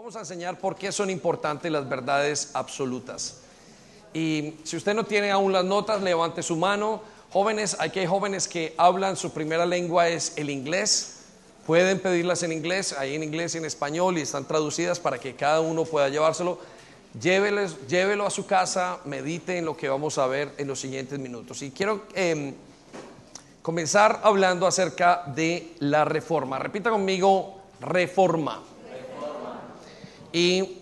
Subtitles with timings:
[0.00, 3.40] Vamos a enseñar por qué son importantes las verdades absolutas.
[4.14, 7.02] Y si usted no tiene aún las notas, levante su mano.
[7.30, 11.16] Jóvenes, aquí hay jóvenes que hablan, su primera lengua es el inglés.
[11.66, 15.36] Pueden pedirlas en inglés, ahí en inglés y en español, y están traducidas para que
[15.36, 16.58] cada uno pueda llevárselo.
[17.20, 21.18] Lléveles, llévelo a su casa, medite en lo que vamos a ver en los siguientes
[21.18, 21.60] minutos.
[21.60, 22.54] Y quiero em,
[23.60, 26.58] comenzar hablando acerca de la reforma.
[26.58, 28.62] Repita conmigo, reforma.
[30.32, 30.78] Y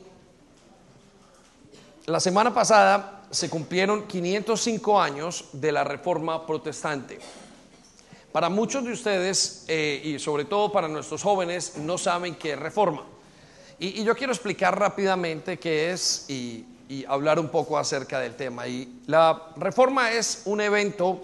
[2.06, 7.18] la semana pasada se cumplieron 505 años de la reforma protestante.
[8.32, 12.58] Para muchos de ustedes, eh, y sobre todo para nuestros jóvenes, no saben qué es
[12.58, 13.04] reforma.
[13.78, 18.66] Y, yo quiero explicar rápidamente qué es y, y hablar un poco acerca del tema.
[18.66, 21.20] Y la reforma es un evento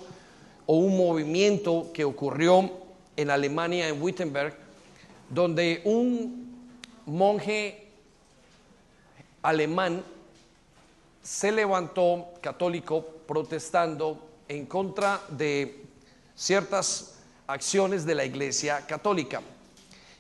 [0.67, 2.71] o un movimiento que ocurrió
[3.17, 4.57] en Alemania, en Wittenberg,
[5.31, 6.55] donde un
[7.07, 7.84] monje
[9.45, 10.03] alemán
[11.23, 15.85] se levantó católico protestando en contra de
[16.35, 19.41] ciertas acciones de la Iglesia católica.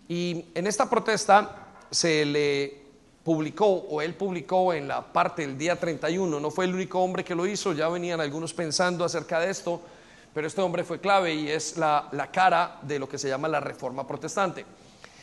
[0.08, 2.84] Y en esta protesta se le
[3.24, 7.24] publicó, o él publicó en la parte del día 31, no fue el único hombre
[7.24, 9.80] que lo hizo, ya venían algunos pensando acerca de esto,
[10.34, 13.48] pero este hombre fue clave y es la, la cara de lo que se llama
[13.48, 14.66] la reforma protestante.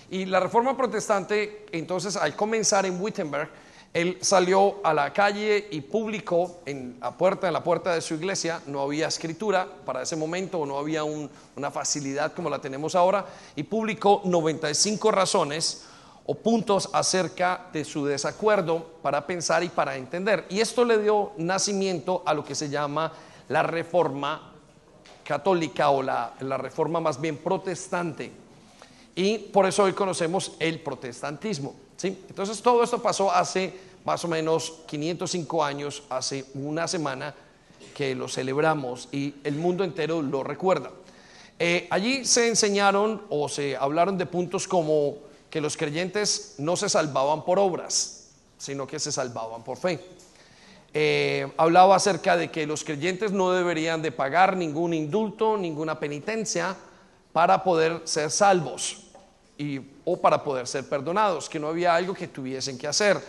[0.10, 3.50] Y la reforma protestante, entonces, al comenzar en Wittenberg,
[3.94, 8.14] él salió a la calle y publicó en la puerta, en la puerta de su
[8.14, 13.26] iglesia, no había escritura para ese momento, no había una facilidad como la tenemos ahora,
[13.56, 15.86] y publicó 95 razones
[16.26, 20.46] o puntos acerca de su desacuerdo para pensar y para entender.
[20.50, 23.12] Y esto le dio nacimiento a lo que se llama
[23.50, 24.54] la reforma
[25.26, 28.32] católica o la, la reforma más bien protestante.
[29.16, 31.76] Y por eso hoy conocemos el protestantismo.
[32.08, 33.74] Entonces todo esto pasó hace
[34.06, 37.36] más o menos 505 años, hace una semana
[37.96, 40.92] que lo celebramos y el mundo entero lo recuerda.
[41.60, 45.18] Eh, allí se enseñaron o se hablaron de puntos como
[45.50, 50.00] que los creyentes no se salvaban por obras, sino que se salvaban por fe.
[50.94, 56.76] Eh, hablaba acerca de que los creyentes no deberían de pagar ningún indulto, ninguna penitencia
[57.32, 59.01] para poder ser salvos
[60.06, 63.22] o para poder ser perdonados, que no había algo que tuviesen que hacer.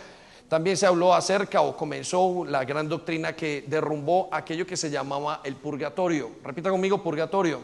[0.47, 5.41] También se habló acerca o comenzó la gran doctrina que derrumbó aquello que se llamaba
[5.43, 6.31] el purgatorio.
[6.43, 7.59] Repita conmigo, purgatorio.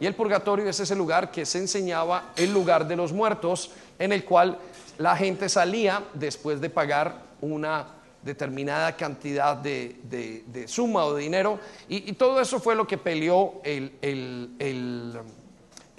[0.00, 4.12] Y el purgatorio es ese lugar que se enseñaba el lugar de los muertos, en
[4.12, 4.58] el cual
[4.96, 7.86] la gente salía después de pagar una
[8.22, 11.58] determinada cantidad de, suma o de dinero.
[11.88, 13.90] Y, todo eso fue lo que peleó el,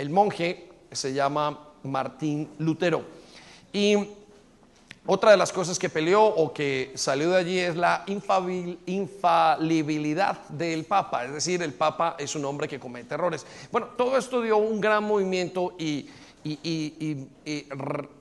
[0.09, 3.03] monje se llama Martín Lutero.
[3.71, 3.95] Y
[5.11, 8.03] otra de las cosas que peleó o que salió de allí es la
[8.85, 13.43] infalibilidad del Papa, es decir, el Papa es un hombre que comete errores.
[13.71, 16.07] Bueno, todo esto dio un gran movimiento y,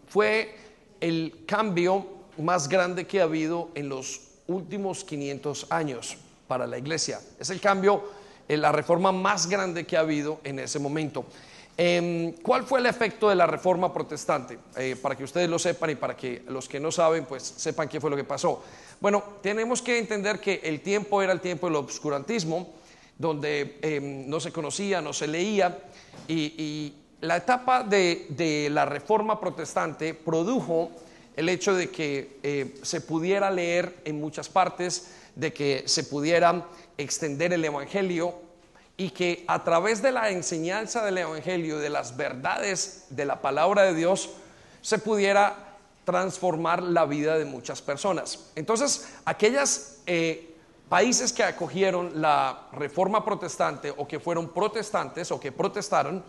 [0.09, 0.57] fue
[0.99, 2.07] el cambio
[2.39, 7.21] más grande que ha habido en los últimos 500 años para la iglesia.
[7.39, 8.03] Es el cambio,
[8.49, 11.27] eh, la reforma más grande que ha habido en ese momento.
[11.81, 14.59] Em, ¿Cuál fue el efecto de la reforma protestante?
[14.77, 17.89] Eh, para que ustedes lo sepan y para que los que no saben, pues sepan
[17.89, 18.65] qué fue lo que pasó.
[19.01, 22.75] Bueno, tenemos que entender que el tiempo era el tiempo del obscurantismo,
[23.17, 25.79] donde em, no se conocía, no se leía,
[26.27, 30.91] y, la etapa de, la reforma protestante produjo
[31.35, 36.67] el hecho de que eh, se pudiera leer en muchas partes, de que se pudiera
[36.97, 38.48] extender el Evangelio
[39.01, 43.85] y que a través de la enseñanza del Evangelio, de las verdades de la palabra
[43.85, 44.29] de Dios,
[44.83, 48.51] se pudiera transformar la vida de muchas personas.
[48.57, 50.57] Entonces, aquellos eh,
[50.89, 56.25] países que acogieron la reforma protestante o que fueron protestantes o que protestaron,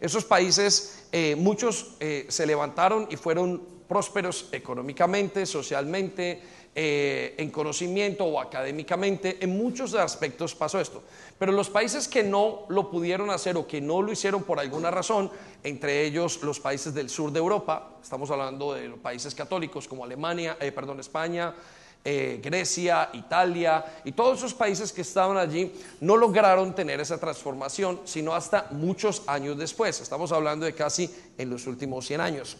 [0.00, 6.42] esos países, eh, muchos eh, se levantaron y fueron prósperos económicamente, socialmente,
[6.76, 11.04] eh, en conocimiento o académicamente, en muchos aspectos pasó esto.
[11.38, 14.90] Pero los países que no lo pudieron hacer o que no lo hicieron por alguna
[14.90, 15.30] razón,
[15.62, 20.58] entre ellos los países del sur de Europa, estamos hablando de países católicos como Alemania,
[20.74, 21.54] perdón, España,
[22.04, 28.02] eh, Grecia, Italia y todos esos países que estaban allí no lograron tener esa transformación,
[28.04, 30.00] sino hasta muchos años después.
[30.00, 32.58] Estamos hablando de casi en los últimos 100 años.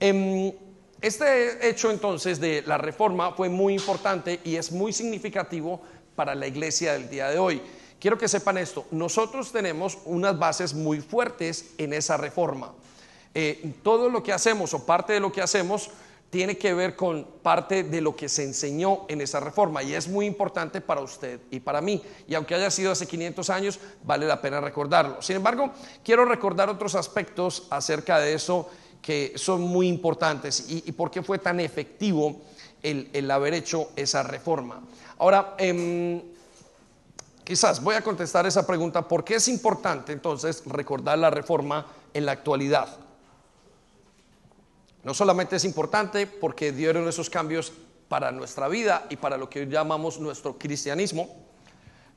[0.00, 0.52] Em,
[1.02, 5.82] este hecho entonces de la reforma fue muy importante y es muy significativo
[6.16, 7.60] para la iglesia del día de hoy.
[8.00, 12.72] Quiero que sepan esto, nosotros tenemos unas bases muy fuertes en esa reforma.
[13.34, 15.90] Eh, todo lo que hacemos o parte de lo que hacemos
[16.30, 20.08] tiene que ver con parte de lo que se enseñó en esa reforma y es
[20.08, 22.02] muy importante para usted y para mí.
[22.26, 25.22] Y aunque haya sido hace 500 años, vale la pena recordarlo.
[25.22, 25.70] Sin embargo,
[26.04, 28.68] quiero recordar otros aspectos acerca de eso
[29.00, 32.42] que son muy importantes y, por qué fue tan efectivo
[32.82, 34.82] el, haber hecho esa reforma.
[35.18, 36.20] Ahora, em,
[37.42, 42.26] quizás voy a contestar esa pregunta, ¿por qué es importante entonces recordar la reforma en
[42.26, 43.07] la actualidad?
[45.08, 47.72] No solamente es importante porque dieron esos cambios
[48.10, 51.34] para nuestra vida y para lo que hoy llamamos nuestro cristianismo,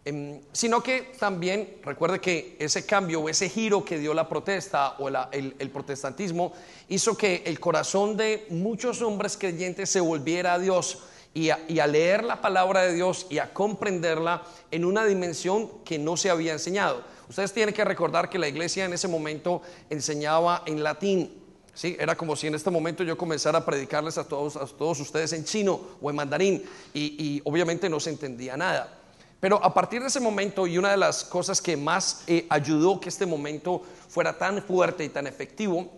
[0.03, 4.97] em, sino que también recuerde que ese cambio o ese giro que dio la protesta
[4.99, 6.51] o el, protestantismo
[6.89, 11.01] hizo que el corazón de muchos hombres creyentes se volviera a Dios
[11.33, 16.17] y a, leer la palabra de Dios y a comprenderla en una dimensión que no
[16.17, 17.05] se había enseñado.
[17.29, 21.40] Ustedes tienen que recordar que la iglesia en ese momento enseñaba en latín
[21.83, 25.33] Era como si en este momento yo comenzara a predicarles a todos, a todos ustedes
[25.33, 26.63] en chino o en mandarín
[26.93, 28.97] y, obviamente no se entendía nada.
[29.39, 32.99] Pero a partir de ese momento y una de las cosas que más eh, ayudó
[32.99, 35.91] que este momento fuera tan fuerte y tan efectivo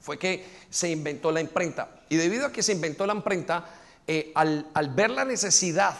[0.00, 2.00] fue que se inventó la imprenta.
[2.08, 3.66] Y debido a que se inventó la imprenta,
[4.06, 5.96] eh, al, al, ver la necesidad,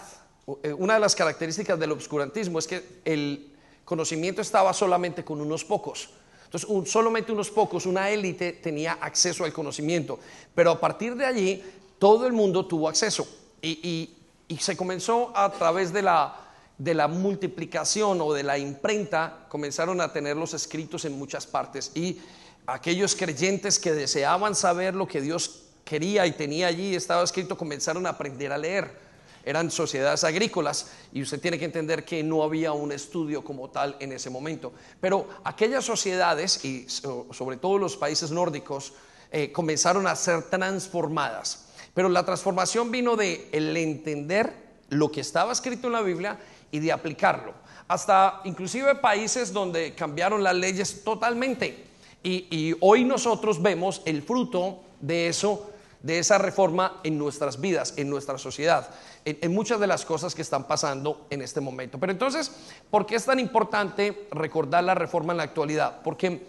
[0.62, 3.52] eh, una de las características del obscurantismo es que el
[3.84, 6.08] conocimiento estaba solamente con unos pocos.
[6.52, 10.18] Entonces, solamente unos pocos, una élite tenía acceso al conocimiento,
[10.54, 11.62] pero a partir de allí
[11.98, 13.26] todo el mundo tuvo acceso.
[13.62, 14.18] Y,
[14.60, 16.36] se comenzó a través de la,
[16.76, 21.90] de la multiplicación o de la imprenta, comenzaron a tener los escritos en muchas partes.
[21.94, 22.20] Y
[22.66, 28.04] aquellos creyentes que deseaban saber lo que Dios quería y tenía allí estaba escrito, comenzaron
[28.04, 29.01] a aprender a leer
[29.44, 33.96] eran sociedades agrícolas y usted tiene que entender que no había un estudio como tal
[34.00, 34.72] en ese momento.
[35.00, 38.92] Pero aquellas sociedades, y sobre todo los países nórdicos,
[39.30, 41.66] eh, comenzaron a ser transformadas.
[41.94, 44.54] Pero la transformación vino de el entender
[44.88, 46.38] lo que estaba escrito en la Biblia
[46.70, 47.54] y de aplicarlo.
[47.88, 51.86] Hasta inclusive países donde cambiaron las leyes totalmente.
[52.22, 55.72] Y, y hoy nosotros vemos el fruto de eso
[56.02, 58.90] de esa reforma en nuestras vidas, en nuestra sociedad,
[59.24, 61.98] en, muchas de las cosas que están pasando en este momento.
[61.98, 62.50] Pero entonces,
[62.90, 66.00] ¿por qué es tan importante recordar la reforma en la actualidad?
[66.02, 66.46] Porque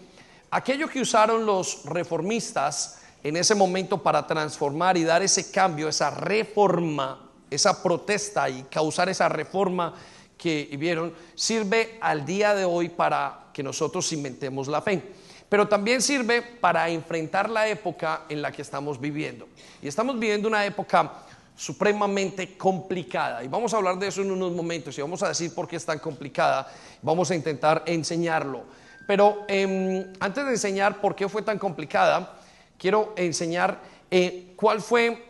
[0.50, 6.10] aquello que usaron los reformistas en ese momento para transformar y dar ese cambio, esa
[6.10, 9.94] reforma, esa protesta y causar esa reforma
[10.36, 15.02] que vieron, sirve al día de hoy para que nosotros inventemos la fe
[15.54, 19.46] pero también sirve para enfrentar la época en la que estamos viviendo.
[19.80, 21.12] Y estamos viviendo una época
[21.56, 23.44] supremamente complicada.
[23.44, 25.76] Y vamos a hablar de eso en unos momentos y vamos a decir por qué
[25.76, 26.66] es tan complicada.
[27.02, 28.64] Vamos a intentar enseñarlo.
[29.06, 32.38] Pero em, antes de enseñar por qué fue tan complicada,
[32.78, 33.80] quiero enseñar
[34.10, 35.24] eh, cuál fue,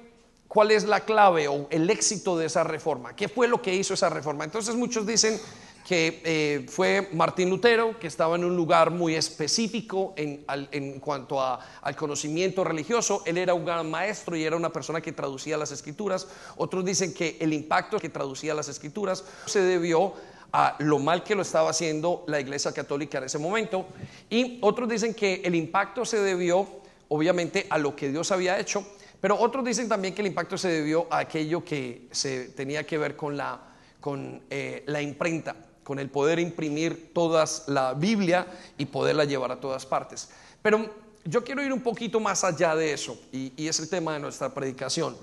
[0.49, 3.15] cuál es la clave o el éxito de esa reforma.
[3.15, 4.45] ¿Qué fue lo que hizo esa reforma?
[4.45, 5.39] Entonces muchos dicen
[5.85, 11.95] que eh, fue Martín Lutero, que estaba en un lugar muy específico en, cuanto al
[11.95, 13.23] conocimiento religioso.
[13.27, 16.27] Él era un gran maestro y era una persona que traducía las escrituras.
[16.57, 20.15] Otros dicen que el impacto que traducía las escrituras se debió
[20.53, 23.87] a lo mal que lo estaba haciendo la Iglesia Católica en ese momento.
[24.31, 26.67] Y otros dicen que el impacto se debió,
[27.09, 28.87] obviamente, a lo que Dios había hecho.
[29.21, 32.97] Pero otros dicen también que el impacto se debió a aquello que se tenía que
[32.97, 33.61] ver con la,
[34.01, 39.61] con, eh, la imprenta con el poder imprimir toda la Biblia y poderla llevar a
[39.61, 40.31] todas partes.
[40.63, 40.91] Pero
[41.25, 44.53] yo quiero ir un poquito más allá de eso, y, es el tema de nuestra
[44.53, 45.17] predicación.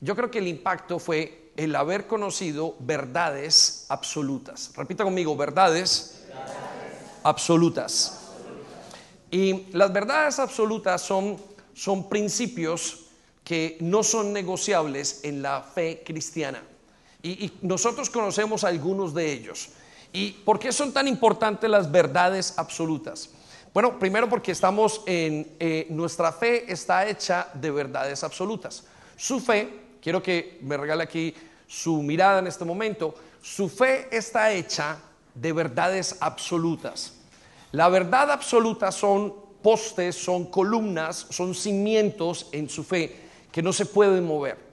[0.00, 4.72] Yo creo que el impacto fue el haber conocido verdades absolutas.
[4.76, 6.24] Repita conmigo, verdades,
[7.22, 8.20] absolutas.
[9.30, 11.38] Y las verdades absolutas son,
[11.74, 13.06] son principios
[13.42, 16.62] que no son negociables en la fe cristiana.
[17.22, 19.70] y nosotros conocemos algunos de ellos.
[20.16, 23.28] ¿Y por qué son tan importantes las verdades absolutas?
[23.74, 28.84] Bueno, primero porque estamos en, eh, nuestra fe está hecha de verdades absolutas.
[29.14, 29.68] Su fe,
[30.00, 31.34] quiero que me regale aquí
[31.66, 34.96] su mirada en este momento, su fe está hecha
[35.34, 37.12] de verdades absolutas.
[37.72, 43.14] La verdad absoluta son postes, son columnas, son cimientos en su fe
[43.52, 44.65] que no se pueden mover.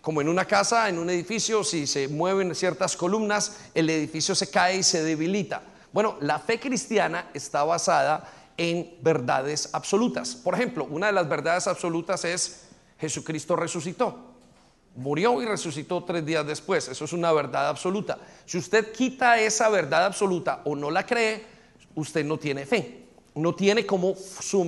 [0.00, 4.50] Como en una casa, en un edificio, si se mueven ciertas columnas, el edificio se
[4.50, 5.62] cae y se debilita.
[5.92, 10.34] Bueno, la fe cristiana está basada en verdades absolutas.
[10.34, 12.62] Por ejemplo, una de las verdades absolutas es
[12.98, 14.30] Jesucristo resucitó.
[14.96, 16.88] Murió y resucitó tres días después.
[16.88, 18.18] Eso es una verdad absoluta.
[18.44, 21.44] Si usted quita esa verdad absoluta o no la cree,
[21.94, 23.04] usted no tiene fe.
[23.34, 24.14] No tiene cómo,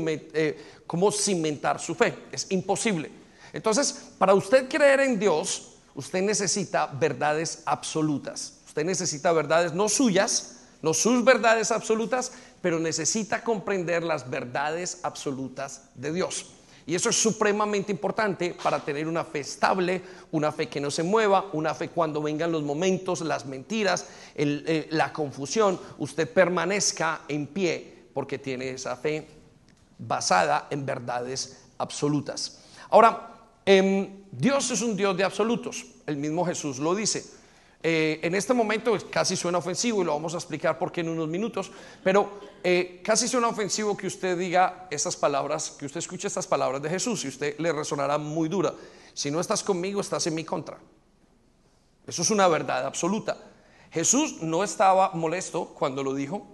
[0.06, 2.14] eh, cómo cimentar su fe.
[2.30, 3.21] Es imposible.
[3.52, 8.60] Entonces, para usted creer en Dios, usted necesita verdades absolutas.
[8.66, 15.82] Usted necesita verdades no suyas, no sus verdades absolutas, pero necesita comprender las verdades absolutas
[15.94, 16.46] de Dios.
[16.86, 21.04] Y eso es supremamente importante para tener una fe estable, una fe que no se
[21.04, 27.46] mueva, una fe cuando vengan los momentos, las mentiras, eh, la confusión, usted permanezca en
[27.46, 29.28] pie porque tiene esa fe
[29.98, 32.58] basada en verdades absolutas.
[32.90, 33.31] Ahora,
[33.66, 37.24] em, Dios es un Dios de absolutos, el mismo Jesús lo dice.
[37.84, 41.08] Eh, en este momento casi suena ofensivo y lo vamos a explicar por qué en
[41.08, 41.72] unos minutos,
[42.04, 46.80] pero eh, casi suena ofensivo que usted diga estas palabras, que usted escuche estas palabras
[46.80, 48.72] de Jesús y usted le resonará muy dura.
[49.14, 50.78] Si no estás conmigo, estás en mi contra.
[52.06, 53.36] Eso es una verdad absoluta.
[53.90, 56.46] Jesús no estaba molesto cuando lo dijo,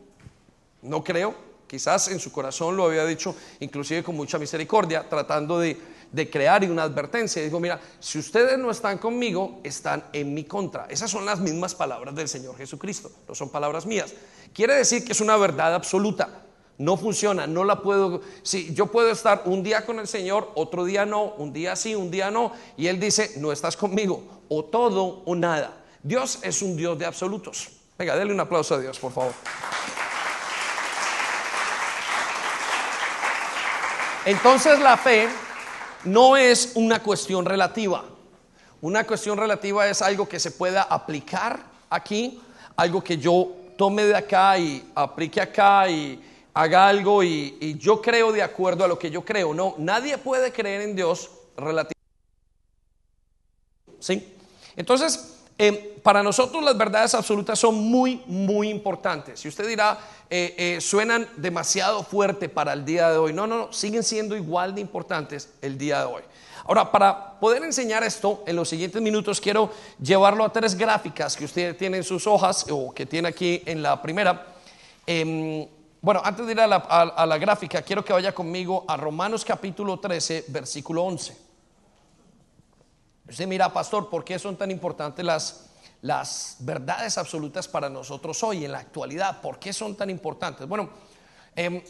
[0.82, 1.34] no creo,
[1.66, 5.78] quizás en su corazón lo había dicho inclusive con mucha misericordia, tratando de
[6.12, 7.42] de crear y una advertencia.
[7.42, 10.86] Dijo, mira, si ustedes no están conmigo, están en mi contra.
[10.86, 14.14] Esas son las mismas palabras del Señor Jesucristo, no son palabras mías.
[14.52, 16.44] Quiere decir que es una verdad absoluta.
[16.78, 18.20] No funciona, no la puedo.
[18.42, 21.96] Si yo puedo estar un día con el Señor, otro día no, un día sí,
[21.96, 25.84] un día no, y Él dice, no estás conmigo, o todo o nada.
[26.02, 27.70] Dios es un Dios de absolutos.
[27.98, 29.32] Venga, denle un aplauso a Dios, por favor.
[34.24, 35.28] Entonces la fe
[36.04, 38.04] no es una cuestión relativa.
[38.80, 42.40] Una cuestión relativa es algo que se pueda aplicar aquí,
[42.76, 46.22] algo que yo tome de acá y aplique acá y
[46.54, 49.54] haga algo y, yo creo de acuerdo a lo que yo creo.
[49.54, 51.94] No, nadie puede creer en Dios relativamente.
[54.00, 54.34] ¿Sí?
[54.76, 59.40] Entonces, em, para nosotros las verdades absolutas son muy, muy importantes.
[59.40, 59.98] Si usted dirá,
[60.30, 63.32] eh, eh, suenan demasiado fuerte para el día de hoy.
[63.32, 66.22] No, no, no, siguen siendo igual de importantes el día de hoy.
[66.64, 71.44] Ahora, para poder enseñar esto en los siguientes minutos, quiero llevarlo a tres gráficas que
[71.44, 74.46] usted tiene en sus hojas o que tiene aquí en la primera.
[75.06, 75.66] Em,
[76.00, 80.44] bueno, antes de ir a la gráfica, quiero que vaya conmigo a Romanos capítulo 13,
[80.48, 81.47] versículo 11.
[83.28, 85.68] Usted mira, pastor, ¿por qué son tan importantes las
[86.02, 89.40] las verdades absolutas para nosotros hoy, en la actualidad.
[89.40, 90.66] ¿Por qué son tan importantes?
[90.68, 90.90] Bueno,
[91.56, 91.82] eh,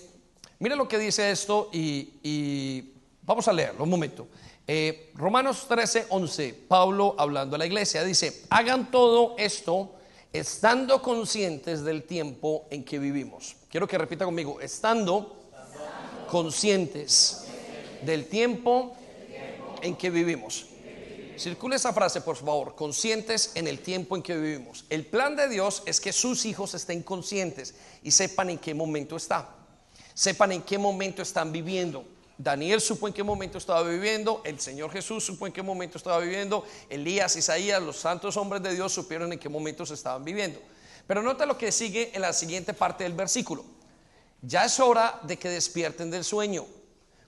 [0.59, 2.93] mire lo que dice esto y,
[3.23, 4.29] vamos a leerlo un momento.
[4.67, 9.95] Eh, Romanos 13, 11, Pablo hablando a la iglesia, dice, hagan todo esto
[10.33, 13.57] estando conscientes del tiempo en que vivimos.
[13.71, 15.37] Quiero que repita conmigo, estando
[16.31, 17.45] conscientes
[18.03, 18.95] del tiempo
[19.83, 20.68] en que vivimos.
[21.39, 24.85] Circule esa frase, por favor, conscientes en el tiempo en que vivimos.
[24.91, 29.17] El plan de Dios es que sus hijos estén conscientes y sepan en qué momento
[29.17, 29.55] está.
[30.15, 32.05] Sepan en qué momento están viviendo.
[32.37, 36.19] Daniel supo en qué momento estaba viviendo, el Señor Jesús supo en qué momento estaba
[36.21, 40.61] viviendo, Elías, Isaías, los santos hombres de Dios supieron en qué momentos estaban viviendo.
[41.07, 43.65] Pero nota lo que sigue en la siguiente parte del versículo.
[44.43, 46.65] Ya es hora de que despierten del sueño,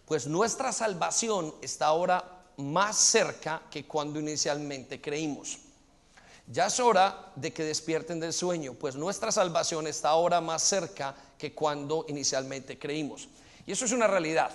[0.04, 5.58] pues nuestra salvación está ahora más cerca que cuando inicialmente creímos.
[6.46, 11.14] Ya es hora de que despierten del sueño, pues nuestra salvación está ahora más cerca
[11.38, 13.28] que cuando inicialmente creímos.
[13.66, 14.50] Y eso es una realidad.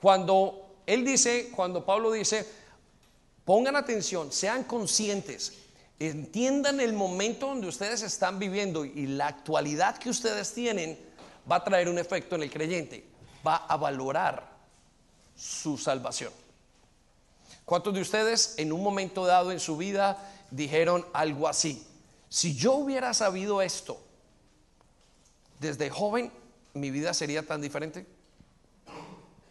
[0.00, 2.46] Cuando él dice, cuando Pablo dice,
[3.44, 5.52] pongan atención, sean conscientes,
[5.98, 10.98] entiendan el momento donde ustedes están viviendo y la actualidad que ustedes tienen
[11.50, 13.04] va a traer un efecto en el creyente,
[13.46, 14.48] va a valorar
[15.36, 16.32] su salvación.
[17.66, 20.16] ¿Cuántos de ustedes en un momento dado en su vida
[20.52, 21.84] dijeron algo así?
[22.28, 24.00] Si yo hubiera sabido esto
[25.58, 26.32] desde joven,
[26.74, 28.06] mi vida sería tan diferente.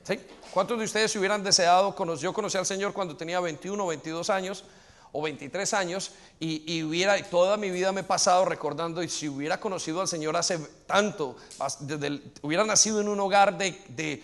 [0.04, 0.18] ¿Sí?
[0.54, 4.64] ¿Cuántos de ustedes hubieran deseado, yo conocí al Señor cuando tenía 21 o 22 años
[5.12, 9.60] o 23 años y, hubiera, toda mi vida me he pasado recordando y si hubiera
[9.60, 10.58] conocido al Señor hace
[10.88, 11.36] tanto,
[11.82, 14.24] desde hubiera nacido en un hogar de de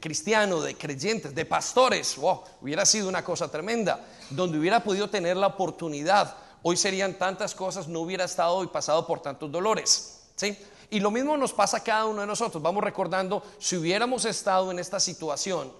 [0.00, 5.36] cristiano, de creyentes, de pastores, wow, hubiera sido una cosa tremenda, donde hubiera podido tener
[5.36, 6.36] la oportunidad.
[6.62, 10.22] Hoy serían tantas cosas, no hubiera estado y pasado por tantos dolores.
[10.36, 10.56] ¿sí?
[10.90, 12.62] Y lo mismo nos pasa a cada uno de nosotros.
[12.62, 15.72] Vamos recordando, si hubiéramos estado en esta situación,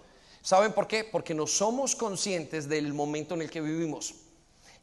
[0.43, 1.05] ¿saben por qué?
[1.05, 4.15] Porque no somos conscientes del momento en el que vivimos.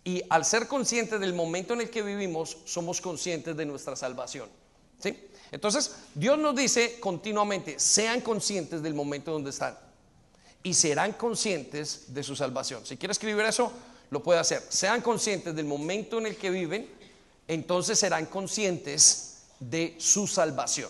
[0.03, 4.49] Y al ser conscientes del momento en el que vivimos, somos conscientes de nuestra salvación.
[4.99, 5.15] ¿sí?
[5.51, 9.77] Entonces, Dios nos dice continuamente, sean conscientes del momento donde están
[10.63, 12.85] y serán conscientes de su salvación.
[12.85, 13.71] Si quiere escribir eso,
[14.11, 14.63] lo puede hacer.
[14.69, 16.89] Sean conscientes del momento en el que viven,
[17.47, 20.89] entonces serán conscientes de su salvación.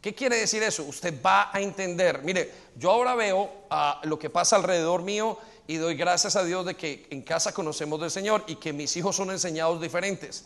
[0.00, 0.84] ¿Qué quiere decir eso?
[0.84, 5.76] Usted va a entender, mire, yo ahora veo a lo que pasa alrededor mío y
[5.76, 9.16] doy gracias a Dios de que en casa conocemos del Señor y que mis hijos
[9.16, 10.44] son enseñados diferentes.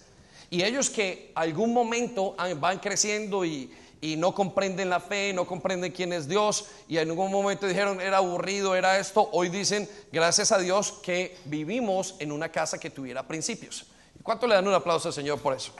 [0.52, 5.92] Y ellos que algún momento van creciendo y, y no comprenden la fe, no comprenden
[5.92, 10.52] quién es Dios y en algún momento dijeron era aburrido, era esto, hoy dicen gracias
[10.52, 13.86] a Dios que vivimos en una casa que tuviera principios.
[14.22, 15.72] ¿Cuánto le dan un aplauso al Señor por eso?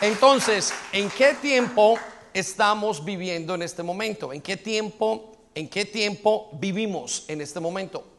[0.00, 2.00] Entonces, ¿en qué tiempo
[2.34, 4.32] estamos viviendo en este momento?
[4.32, 8.15] ¿En qué tiempo, en qué tiempo vivimos en este momento?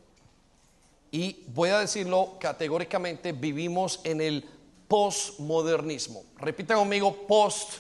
[1.17, 4.47] Y voy a decirlo categóricamente, vivimos en el
[4.87, 6.23] postmodernismo.
[6.37, 7.79] Repita conmigo, post.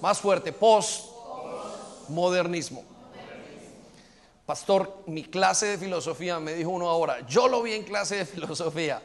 [0.00, 2.82] Más fuerte, postmodernismo.
[4.46, 8.24] Pastor, mi clase de filosofía, me dijo uno ahora, yo lo vi en clase de
[8.24, 9.02] filosofía.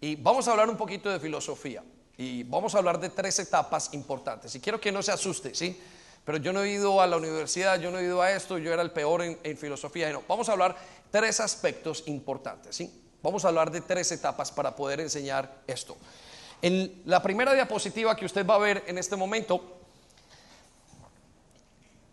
[0.00, 1.82] Y vamos a hablar un poquito de filosofía.
[2.16, 4.54] Y vamos a hablar de tres etapas importantes.
[4.54, 5.76] Y quiero que no se asuste, ¿sí?
[6.24, 8.72] Pero yo no he ido a la universidad, yo no he ido a esto, yo
[8.72, 10.10] era el peor en, filosofía.
[10.10, 10.74] No, vamos a hablar
[11.14, 12.90] tres aspectos importantes, ¿sí?
[13.22, 15.96] Vamos a hablar de tres etapas para poder enseñar esto.
[16.60, 19.78] En la primera diapositiva que usted va a ver en este momento,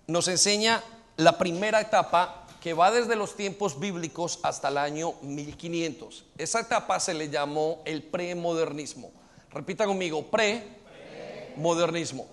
[0.06, 0.84] nos enseña
[1.18, 6.26] la primera etapa que va desde los tiempos bíblicos hasta el año 1500.
[6.38, 9.10] Esa etapa se le llamó el premodernismo.
[9.50, 12.28] Repita conmigo, pre-modernismo.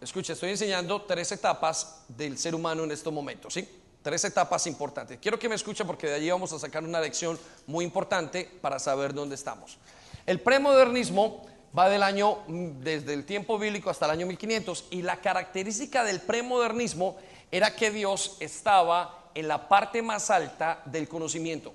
[0.00, 3.81] Escuche, estoy enseñando tres etapas del ser humano en estos momentos, ¿sí?
[4.02, 5.18] Tres etapas importantes.
[5.20, 8.78] Quiero que me escuche porque de allí vamos a sacar una lección muy importante para
[8.78, 9.78] saber dónde estamos.
[10.26, 15.20] El premodernismo va del año, desde el tiempo bíblico hasta el año 1500, y la
[15.20, 17.16] característica del premodernismo
[17.50, 21.74] era que Dios estaba en la parte más alta del conocimiento.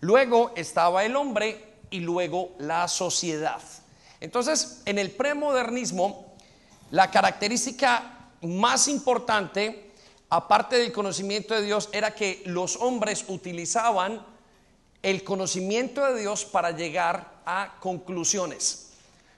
[0.00, 3.60] Luego estaba el hombre y luego la sociedad.
[4.20, 6.34] Entonces, en el premodernismo,
[6.90, 9.85] la característica más importante,
[10.30, 14.24] aparte del conocimiento de Dios, era que los hombres utilizaban
[15.02, 18.90] el conocimiento de Dios para llegar a conclusiones.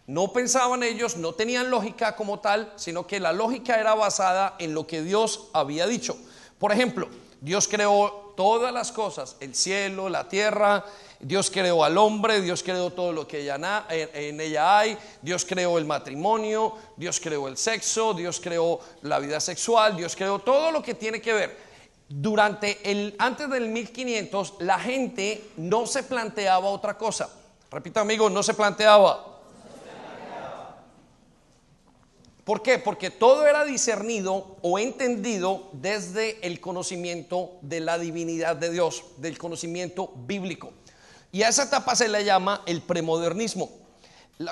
[0.06, 4.72] No pensaban ellos, no tenían lógica como tal, sino que la lógica era basada en
[4.72, 6.16] lo que Dios había dicho.
[6.58, 7.08] Por ejemplo,
[7.42, 10.84] Dios creó todas las cosas, el cielo, la tierra,
[11.20, 15.84] Dios creó al hombre, Dios creó todo lo que en ella hay, Dios creó el
[15.84, 20.94] matrimonio, Dios creó el sexo, Dios creó la vida sexual, Dios creó todo lo que
[20.94, 21.68] tiene que ver.
[22.08, 27.28] Durante el antes del 1500 la gente no se planteaba otra cosa.
[27.70, 29.38] Repita amigo, no se planteaba.
[32.44, 32.78] ¿Por qué?
[32.78, 39.36] Porque todo era discernido o entendido desde el conocimiento de la divinidad de Dios, del
[39.36, 40.72] conocimiento bíblico.
[41.30, 43.70] Y a esa etapa se le llama el premodernismo.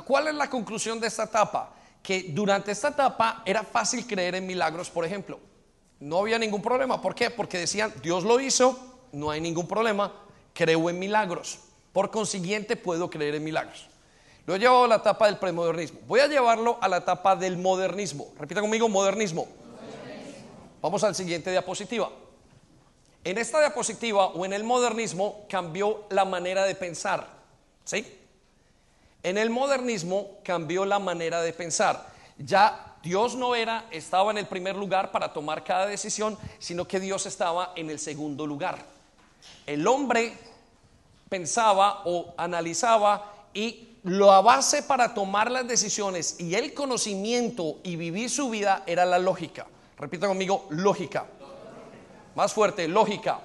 [0.05, 1.73] ¿Cuál es la conclusión de esta etapa?
[2.03, 5.39] Que durante esta etapa era fácil creer en milagros, por ejemplo.
[6.01, 7.01] No había ningún problema.
[7.01, 7.31] ¿Por qué?
[7.31, 8.79] Porque decían, Dios lo hizo,
[9.13, 10.13] no hay ningún problema,
[10.53, 11.61] creo en milagros.
[11.93, 13.89] Por consiguiente, puedo creer en milagros.
[14.45, 16.01] Lo he llevado a la etapa del premodernismo.
[16.07, 18.29] Voy a llevarlo a la etapa del modernismo.
[18.39, 19.49] Repita conmigo, modernismo.
[20.83, 22.11] Vamos al siguiente diapositiva.
[23.27, 27.27] En esta diapositiva o en el modernismo cambió la manera de pensar.
[27.83, 28.07] ¿Sí?
[29.21, 32.07] En el modernismo cambió la manera de pensar.
[32.39, 37.01] Ya Dios no era, estaba en el primer lugar para tomar cada decisión, sino que
[37.01, 38.79] Dios estaba en el segundo lugar.
[39.67, 40.33] El hombre
[41.29, 48.31] pensaba o analizaba y la base para tomar las decisiones y el conocimiento y vivir
[48.31, 49.67] su vida era la lógica.
[49.99, 51.27] Repita conmigo, lógica.
[52.37, 53.41] Más fuerte, lógica.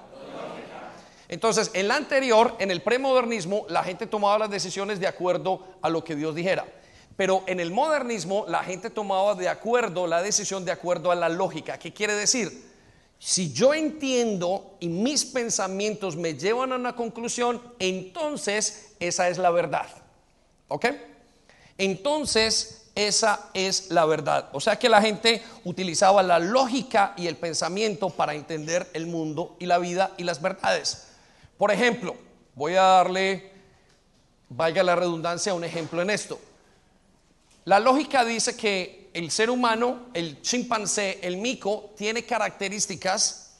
[1.26, 5.88] Entonces, en la anterior, en el premodernismo, la gente tomaba las decisiones de acuerdo a
[5.88, 6.66] lo que Dios dijera.
[7.16, 11.30] Pero en el modernismo, la gente tomaba de acuerdo la decisión de acuerdo a la
[11.30, 11.78] lógica.
[11.78, 12.70] ¿Qué quiere decir?
[13.18, 19.50] Si yo entiendo y mis pensamientos me llevan a una conclusión, entonces esa es la
[19.50, 19.88] verdad.
[20.68, 20.86] ¿Ok?
[21.78, 24.50] Entonces, esa es la verdad.
[24.52, 29.56] O sea que la gente utilizaba la lógica y el pensamiento para entender el mundo
[29.58, 31.08] y la vida y las verdades.
[31.56, 32.16] Por ejemplo,
[32.54, 33.50] voy a darle,
[34.50, 36.38] vaya la redundancia, un ejemplo en esto.
[37.64, 43.52] La lógica dice que el ser humano, el chimpancé, el mico, tiene características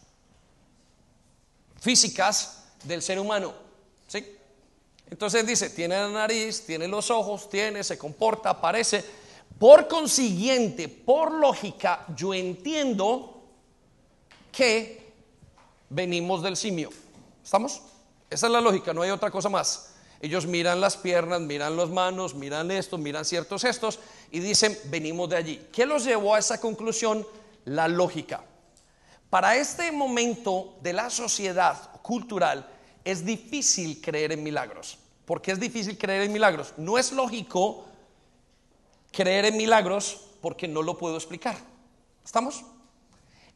[1.80, 3.54] físicas del ser humano.
[4.08, 4.26] ¿sí?
[5.10, 9.21] Entonces dice, tiene la nariz, tiene los ojos, tiene, se comporta, parece
[9.62, 13.44] por consiguiente, por lógica, yo entiendo
[14.50, 15.12] que
[15.88, 16.90] venimos del simio.
[17.44, 17.80] ¿Estamos?
[18.28, 19.94] Esa es la lógica, no hay otra cosa más.
[20.20, 24.00] Ellos miran las piernas, miran las manos, miran esto, miran ciertos gestos
[24.32, 25.66] y dicen, venimos de allí.
[25.72, 27.24] ¿Qué los llevó a esa conclusión?
[27.64, 28.42] La lógica.
[29.30, 32.68] Para este momento de la sociedad cultural
[33.04, 34.98] es difícil creer en milagros.
[35.24, 36.74] ¿Por qué es difícil creer en milagros?
[36.78, 37.91] No es lógico
[39.12, 41.56] creer en milagros porque no lo puedo explicar.
[42.24, 42.64] ¿Estamos?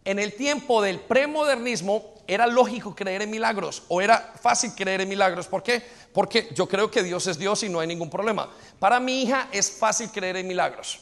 [0.05, 5.09] En el tiempo del premodernismo era lógico creer en milagros o era fácil creer en
[5.09, 5.49] milagros.
[5.49, 5.83] ¿Por qué?
[6.13, 8.49] Porque yo creo que Dios es Dios y no hay ningún problema.
[8.79, 11.01] Para mi hija es fácil creer en milagros.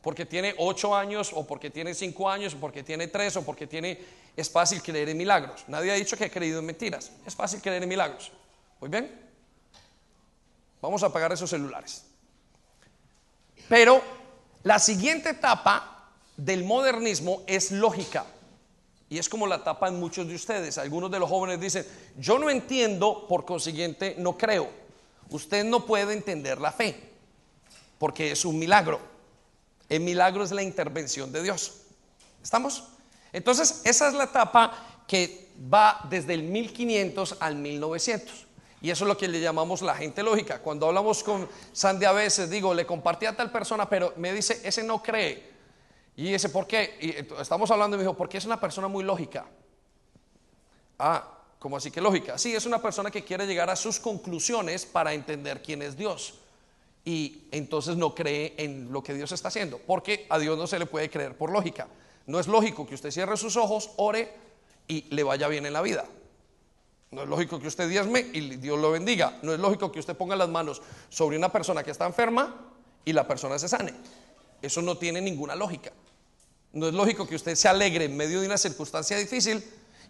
[0.00, 3.66] Porque tiene ocho años o porque tiene cinco años o porque tiene tres o porque
[3.66, 3.98] tiene...
[4.36, 5.64] Es fácil creer en milagros.
[5.68, 7.10] Nadie ha dicho que ha creído en mentiras.
[7.24, 8.30] Es fácil creer en milagros.
[8.80, 9.10] Muy bien.
[10.82, 12.04] Vamos a apagar esos celulares.
[13.68, 14.02] Pero
[14.62, 18.26] la siguiente etapa del modernismo es lógica.
[19.08, 20.78] Y es como la etapa en muchos de ustedes.
[20.78, 21.86] Algunos de los jóvenes dicen,
[22.18, 24.68] yo no entiendo, por consiguiente no creo.
[25.30, 27.10] Usted no puede entender la fe,
[27.98, 29.00] porque es un milagro.
[29.88, 31.82] El milagro es la intervención de Dios.
[32.42, 32.84] ¿Estamos?
[33.32, 38.43] Entonces, esa es la etapa que va desde el 1500 al 1900.
[38.84, 40.58] Y eso es lo que le llamamos la gente lógica.
[40.58, 44.60] Cuando hablamos con Sandy a veces, digo, le compartí a tal persona, pero me dice,
[44.62, 45.42] ese no cree.
[46.16, 46.98] Y dice, ¿por qué?
[47.00, 49.46] Y estamos hablando y me dijo, porque es una persona muy lógica.
[50.98, 51.26] Ah,
[51.58, 52.36] ¿cómo así que lógica?
[52.36, 56.34] Sí, es una persona que quiere llegar a sus conclusiones para entender quién es Dios.
[57.06, 60.78] Y entonces no cree en lo que Dios está haciendo, porque a Dios no se
[60.78, 61.88] le puede creer por lógica.
[62.26, 64.30] No es lógico que usted cierre sus ojos, ore
[64.86, 66.04] y le vaya bien en la vida.
[67.14, 69.38] No es lógico que usted diezme y Dios lo bendiga.
[69.42, 72.54] No es lógico que usted ponga las manos sobre una persona que está enferma
[73.04, 73.94] y la persona se sane.
[74.60, 75.92] Eso no tiene ninguna lógica.
[76.72, 79.64] No es lógico que usted se alegre en medio de una circunstancia difícil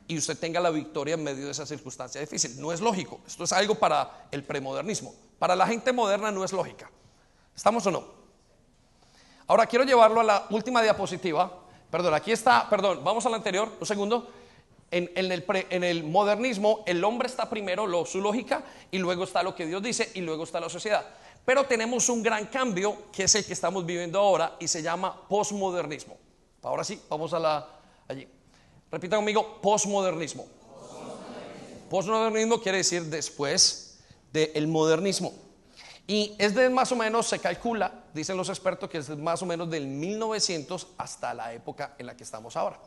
[0.09, 2.59] y usted tenga la victoria en medio de esa circunstancia difícil.
[2.59, 3.21] No es lógico.
[3.27, 5.15] Esto es algo para el premodernismo.
[5.39, 6.91] Para la gente moderna no es lógica.
[7.55, 8.05] ¿Estamos o no?
[9.47, 11.53] Ahora quiero llevarlo a la última diapositiva.
[11.91, 14.29] Perdón, aquí está, perdón, vamos a la anterior, un segundo.
[14.95, 19.43] En, el, en, el, modernismo, el hombre está primero, lo, su lógica, y luego está
[19.43, 21.05] lo que Dios dice, y luego está la sociedad.
[21.45, 25.27] Pero tenemos un gran cambio, que es el que estamos viviendo ahora, y se llama
[25.29, 26.17] posmodernismo.
[26.63, 27.69] Ahora sí, vamos a la
[28.07, 28.29] allí.
[28.89, 30.47] Repita conmigo, posmodernismo.
[31.91, 33.99] Posmodernismo quiere decir después
[34.33, 35.33] del modernismo.
[36.07, 39.47] Y es de más o menos, se calcula, dicen los expertos, que es más o
[39.47, 42.79] menos del 1900 hasta la época en la que estamos ahora.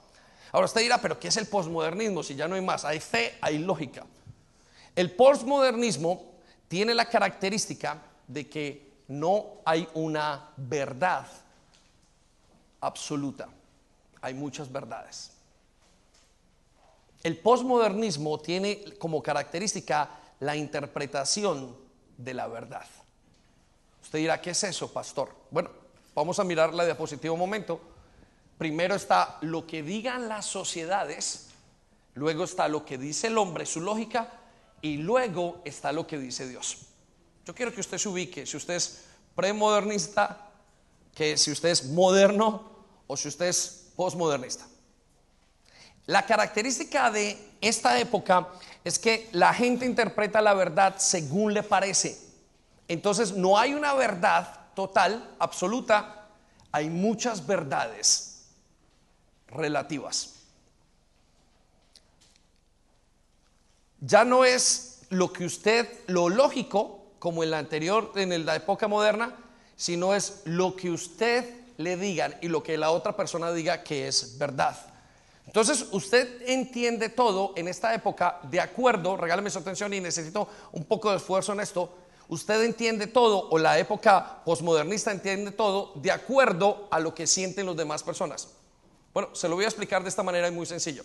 [0.52, 2.24] Ahora usted dirá, pero ¿qué es el posmodernismo?
[2.24, 4.06] Si ya no hay más, hay fe, hay lógica.
[4.96, 6.34] El posmodernismo
[6.68, 11.28] tiene la característica de que no hay una verdad
[12.82, 13.50] absoluta
[14.22, 15.32] hay muchas verdades.
[17.24, 21.76] El posmodernismo tiene como característica la interpretación
[22.18, 22.86] de la verdad.
[24.04, 25.34] Usted dirá, ¿qué es eso, pastor?
[25.50, 25.70] Bueno,
[26.16, 27.80] vamos a mirar la diapositiva un momento.
[28.58, 31.48] Primero está lo que digan las sociedades,
[32.16, 34.32] luego está lo que dice el hombre, su lógica,
[34.82, 36.78] y luego está lo que dice Dios.
[37.46, 40.50] Yo quiero que usted se ubique, si usted es premodernista,
[41.14, 42.64] que si usted es moderno
[43.06, 44.66] o si usted es postmodernista.
[46.08, 48.48] La característica de esta época
[48.84, 52.20] es que la gente interpreta la verdad según le parece.
[52.88, 56.30] Entonces no hay una verdad total, absoluta,
[56.72, 58.27] hay muchas verdades
[59.48, 60.34] relativas.
[64.00, 68.88] Ya no es lo que usted, lo lógico, como en la anterior, en la época
[68.88, 69.36] moderna,
[69.76, 74.08] sino es lo que usted le digan y lo que la otra persona diga que
[74.08, 74.78] es verdad.
[75.46, 80.84] Entonces usted entiende todo en esta época de acuerdo, regáleme su atención y necesito un
[80.84, 81.90] poco de esfuerzo en esto,
[82.28, 87.66] usted entiende todo o la época posmodernista entiende todo de acuerdo a lo que sienten
[87.66, 88.50] las demás personas.
[89.18, 91.04] Bueno, se lo voy a explicar de esta manera y muy sencillo.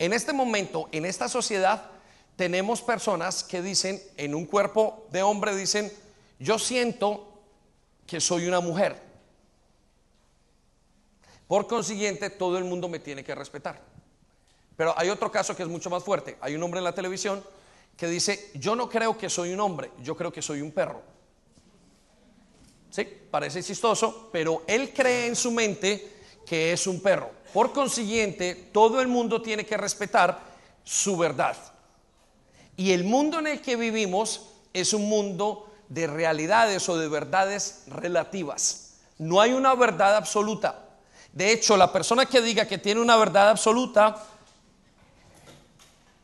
[0.00, 1.90] En este momento, en esta sociedad,
[2.34, 5.92] tenemos personas que dicen, en un cuerpo de hombre, dicen,
[6.40, 7.40] yo siento
[8.04, 9.00] que soy una mujer.
[11.46, 13.80] Por consiguiente, todo el mundo me tiene que respetar.
[14.76, 16.36] Pero hay otro caso que es mucho más fuerte.
[16.40, 17.44] Hay un hombre en la televisión
[17.96, 21.00] que dice, yo no creo que soy un hombre, yo creo que soy un perro.
[22.90, 26.15] Sí, parece chistoso, pero él cree en su mente
[26.46, 27.30] que es un perro.
[27.52, 30.40] Por consiguiente, todo el mundo tiene que respetar
[30.84, 31.56] su verdad.
[32.76, 37.84] Y el mundo en el que vivimos es un mundo de realidades o de verdades
[37.88, 38.94] relativas.
[39.18, 40.84] No hay una verdad absoluta.
[41.32, 44.22] De hecho, la persona que diga que tiene una verdad absoluta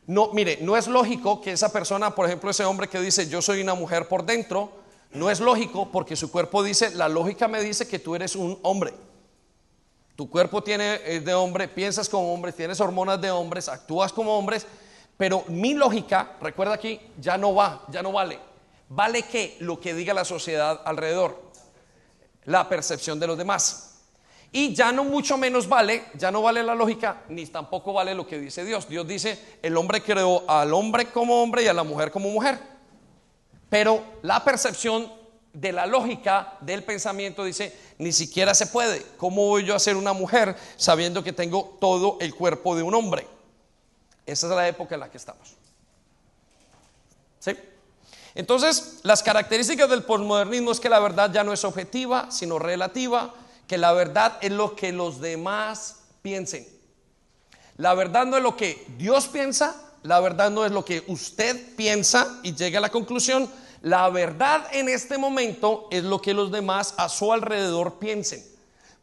[0.05, 3.41] No, mire, no es lógico que esa persona, por ejemplo, ese hombre que dice yo
[3.41, 4.69] soy una mujer por dentro,
[5.13, 8.59] no es lógico porque su cuerpo dice, la lógica me dice que tú eres un
[8.63, 8.93] hombre.
[10.23, 14.37] Tu cuerpo tiene es de hombre, piensas como hombre, tienes hormonas de hombres, actúas como
[14.37, 14.65] hombres,
[15.17, 18.39] pero mi lógica, recuerda aquí, ya no va, ya no vale.
[18.87, 19.57] ¿Vale qué?
[19.59, 21.51] Lo que diga la sociedad alrededor,
[22.45, 23.99] la percepción de los demás.
[24.53, 28.25] Y ya no mucho menos vale, ya no vale la lógica, ni tampoco vale lo
[28.25, 28.87] que dice Dios.
[28.87, 32.57] Dios dice, el hombre creó al hombre como hombre y a la mujer como mujer.
[33.69, 35.11] Pero la percepción
[35.53, 39.03] de la lógica del pensamiento dice, ni siquiera se puede.
[39.17, 42.95] ¿Cómo voy yo a ser una mujer sabiendo que tengo todo el cuerpo de un
[42.95, 43.27] hombre?
[44.25, 45.55] Esa es la época en la que estamos.
[47.39, 47.55] ¿Sí?
[48.35, 53.33] Entonces, las características del posmodernismo es que la verdad ya no es objetiva, sino relativa
[53.67, 56.67] que la verdad es lo que los demás piensen.
[57.77, 61.75] La verdad no es lo que Dios piensa, la verdad no es lo que usted
[61.75, 63.49] piensa y llega a la conclusión.
[63.83, 68.43] La verdad en este momento es lo que los demás a su alrededor piensen.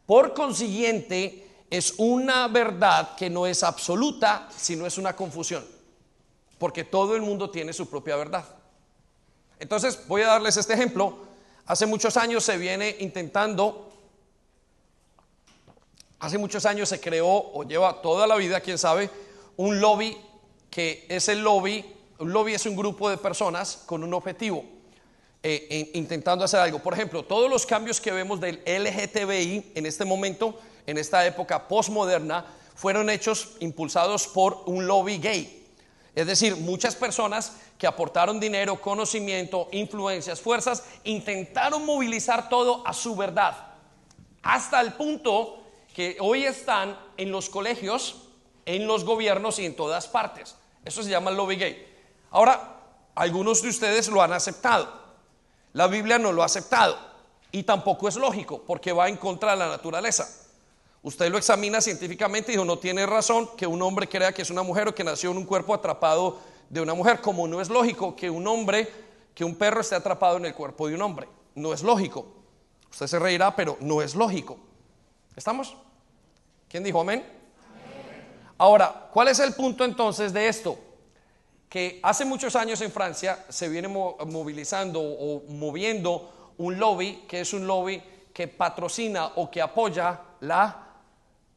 [0.05, 5.65] Por consiguiente, es una verdad que no es absoluta, sino es una confusión.
[6.59, 8.43] Porque todo el mundo tiene su propia verdad.
[9.57, 11.19] Entonces, voy a darles este ejemplo.
[11.65, 13.91] Hace muchos años se viene intentando
[16.21, 19.09] Hace muchos años se creó, o lleva toda la vida, quién sabe,
[19.57, 20.15] un lobby
[20.69, 21.83] que es el lobby,
[22.21, 24.63] un lobby es un grupo de personas con un objetivo,
[25.41, 26.79] eh, intentando hacer algo.
[26.79, 31.67] Por ejemplo, todos los cambios que vemos del LGTBI en este momento, en esta época
[31.67, 35.67] postmoderna, fueron hechos, impulsados por un lobby gay.
[36.13, 43.15] Es decir, muchas personas que aportaron dinero, conocimiento, influencias, fuerzas, intentaron movilizar todo a su
[43.15, 43.55] verdad,
[44.43, 45.63] hasta el punto
[45.95, 48.27] que hoy están en los colegios,
[48.65, 50.55] en los gobiernos y en todas partes.
[50.85, 51.90] Eso se llama lobby gay.
[52.31, 52.79] Ahora,
[53.13, 55.01] algunos de ustedes lo han aceptado.
[55.73, 56.97] La Biblia no lo ha aceptado.
[57.51, 60.27] Y tampoco es lógico, porque va en contra de la naturaleza.
[61.03, 64.49] Usted lo examina científicamente y dijo, no tiene razón que un hombre crea que es
[64.49, 66.39] una mujer o que nació en un cuerpo atrapado
[66.69, 68.89] de una mujer, como no es lógico que un hombre,
[69.35, 71.27] que un perro esté atrapado en el cuerpo de un hombre.
[71.55, 72.25] No es lógico.
[72.91, 74.57] Usted se reirá, pero no es lógico.
[75.35, 75.75] ¿Estamos?
[76.69, 77.25] ¿Quién dijo amén?
[78.57, 80.77] Ahora, ¿cuál es el punto entonces de esto?
[81.71, 87.53] Que hace muchos años en Francia se viene movilizando o moviendo un lobby, que es
[87.53, 88.03] un lobby
[88.33, 90.89] que patrocina o que apoya la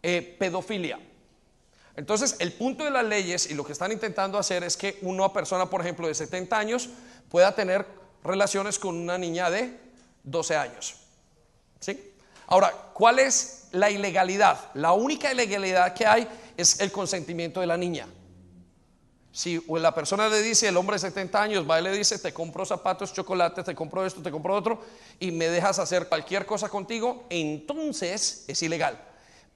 [0.01, 1.01] eh, pedofilia.
[1.97, 5.33] Entonces, el punto de las leyes y lo que están intentando hacer es que una
[5.33, 6.91] persona, por ejemplo, de 70 años
[7.29, 7.85] pueda tener
[8.23, 9.77] relaciones con una niña de
[10.23, 10.95] 12 años.
[11.81, 12.15] ¿Sí?
[12.47, 14.59] Ahora, ¿cuál es la ilegalidad?
[14.75, 18.07] La única ilegalidad que hay es el consentimiento de la niña.
[19.35, 22.33] Si la persona le dice, el hombre de 70 años va y le dice, te
[22.33, 24.81] compro zapatos, chocolates, te compro esto, te compro otro,
[25.19, 28.97] y me dejas hacer cualquier cosa contigo, entonces es ilegal.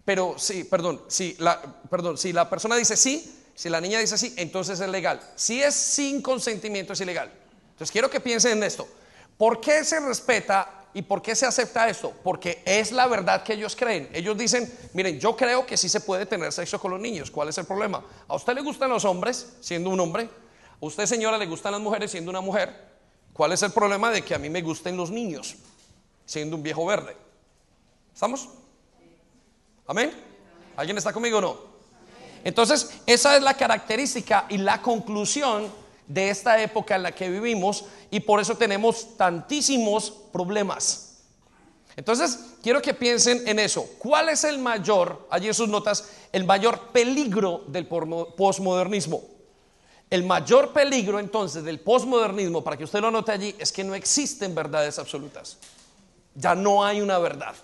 [0.05, 4.19] Pero sí, perdón, si la, perdón, si la persona dice sí, si la niña dice
[4.19, 5.21] sí, entonces es legal.
[5.37, 7.31] Si es sin consentimiento, es ilegal.
[7.71, 8.89] Entonces quiero que piensen en esto.
[9.37, 12.13] ¿Por qué se respeta ¿Y por qué se acepta esto?
[12.25, 14.09] Porque es la verdad que ellos creen.
[14.13, 17.31] Ellos dicen, miren, yo creo que sí se puede tener sexo con los niños.
[17.31, 18.03] ¿Cuál es el problema?
[18.27, 20.29] ¿A usted le gustan los hombres siendo un hombre?
[20.81, 22.89] ¿A usted, señora, le gustan las mujeres siendo una mujer?
[23.33, 25.57] ¿Cuál es el problema de que a mí me gusten los niños
[26.25, 27.17] siendo un viejo verde?
[28.13, 28.49] ¿Estamos?
[29.87, 30.13] ¿Amén?
[30.77, 31.57] ¿Alguien está conmigo o no?
[32.45, 35.71] Entonces, esa es la característica y la conclusión
[36.09, 41.19] de esta época en la que vivimos y por eso tenemos tantísimos problemas.
[41.97, 43.85] Entonces, quiero que piensen en eso.
[43.99, 49.23] ¿Cuál es el mayor, allí en sus notas, el mayor peligro del posmodernismo?
[50.09, 53.95] El mayor peligro entonces del posmodernismo, para que usted lo note allí, es que no
[53.95, 55.59] existen verdades absolutas.
[56.35, 57.55] Ya no hay una verdad.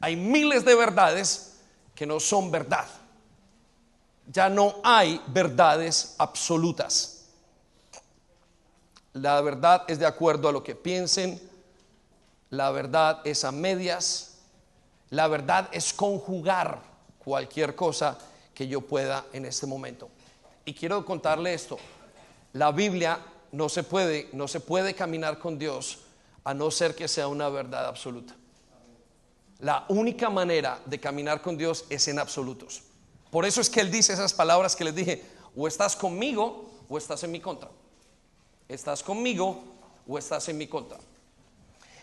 [0.00, 1.56] Hay miles de verdades
[1.94, 2.86] que no son verdad.
[4.30, 7.17] Ya no hay verdades absolutas.
[9.12, 11.40] La verdad es de acuerdo a lo que piensen.
[12.50, 14.38] La verdad es a medias.
[15.10, 16.82] La verdad es conjugar
[17.18, 18.18] cualquier cosa
[18.54, 20.08] que yo pueda en este momento.
[20.64, 21.78] Y quiero contarle esto.
[22.52, 23.18] La Biblia
[23.52, 26.00] no se puede, no se puede caminar con Dios
[26.44, 28.34] a no ser que sea una verdad absoluta.
[29.60, 32.82] La única manera de caminar con Dios es en absolutos.
[33.30, 35.24] Por eso es que Él dice esas palabras que les dije,
[35.56, 37.68] o estás conmigo o estás en mi contra.
[38.68, 39.64] ¿Estás conmigo
[40.06, 40.98] o estás en mi contra?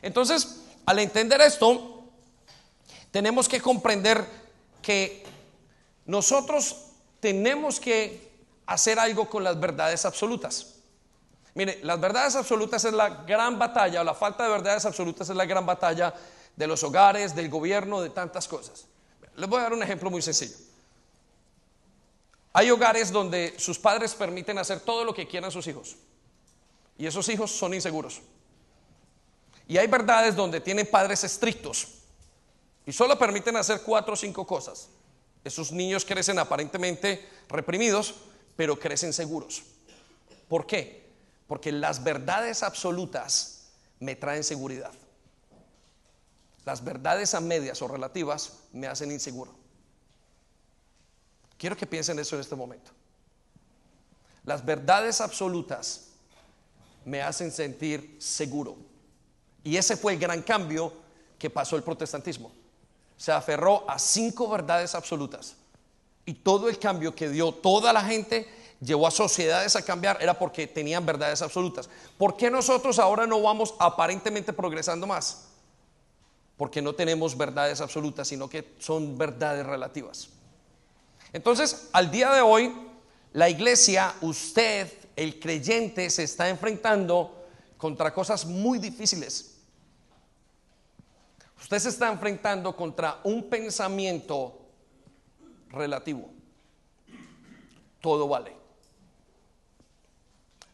[0.02, 2.04] Entonces, al entender esto,
[3.12, 4.26] tenemos que comprender
[4.82, 5.24] que
[6.06, 6.88] nosotros
[7.20, 8.32] tenemos que
[8.66, 10.76] hacer algo con las verdades absolutas.
[11.54, 15.36] Mire, las verdades absolutas es la gran batalla, o la falta de verdades absolutas es
[15.36, 16.14] la gran batalla
[16.56, 18.86] de los hogares, del gobierno, de tantas cosas.
[19.36, 20.56] Les voy a dar un ejemplo muy sencillo.
[22.54, 25.96] Hay hogares donde sus padres permiten hacer todo lo que quieran sus hijos.
[26.98, 28.22] Y esos hijos son inseguros.
[29.68, 31.88] Y hay verdades donde tienen padres estrictos
[32.86, 34.90] y solo permiten hacer cuatro o cinco cosas.
[35.44, 38.16] Esos niños crecen aparentemente reprimidos,
[38.56, 39.64] pero crecen seguros.
[40.48, 41.10] ¿Por qué?
[41.48, 44.92] Porque las verdades absolutas me traen seguridad.
[46.64, 49.54] Las verdades a medias o relativas me hacen inseguro.
[51.58, 52.92] Quiero que piensen eso en este momento.
[54.44, 56.05] Las verdades absolutas
[57.06, 58.76] me hacen sentir seguro.
[59.64, 60.92] Y ese fue el gran cambio
[61.40, 62.52] que pasó el protestantismo.
[63.18, 65.56] Se aferró a cinco verdades absolutas.
[66.26, 68.48] Y todo el cambio que dio toda la gente
[68.82, 71.90] llevó a sociedades a cambiar era porque tenían verdades absolutas.
[72.18, 75.46] ¿Por qué nosotros ahora no vamos aparentemente progresando más?
[76.58, 80.30] Porque no tenemos verdades absolutas, sino que son verdades relativas.
[81.34, 82.74] Entonces, al día de hoy,
[83.34, 87.46] la iglesia, usted, el creyente, se está enfrentando
[87.78, 89.56] contra cosas muy difíciles.
[91.60, 94.62] Usted se está enfrentando contra un pensamiento
[95.70, 96.30] relativo.
[98.02, 98.56] Todo vale.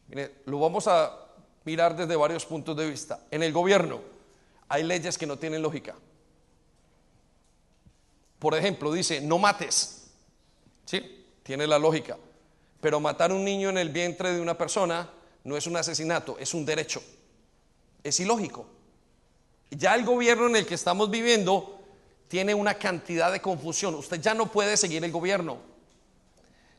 [0.09, 1.17] Mire, lo vamos a
[1.63, 3.25] mirar desde varios puntos de vista.
[3.31, 4.01] En el gobierno
[4.67, 5.95] hay leyes que no tienen lógica.
[8.39, 10.11] Por ejemplo, dice, no mates.
[10.85, 11.25] ¿Sí?
[11.43, 12.17] Tiene la lógica.
[12.81, 15.09] Pero matar un niño en el vientre de una persona
[15.43, 17.01] no es un asesinato, es un derecho.
[18.03, 18.65] Es ilógico.
[19.69, 21.79] Ya el gobierno en el que estamos viviendo
[22.27, 23.95] tiene una cantidad de confusión.
[23.95, 25.59] Usted ya no puede seguir el gobierno.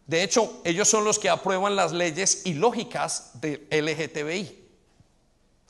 [0.07, 4.59] De hecho, ellos son los que aprueban las leyes ilógicas de LGTBI.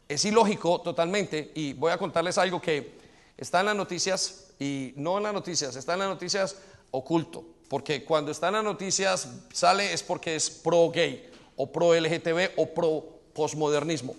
[0.09, 2.99] Es ilógico totalmente y voy a contarles algo que
[3.37, 6.57] está en las noticias y no en las noticias, está en las noticias
[6.91, 11.95] oculto, porque cuando está en las noticias sale es porque es pro gay o pro
[11.95, 14.15] LGTB o pro posmodernismo.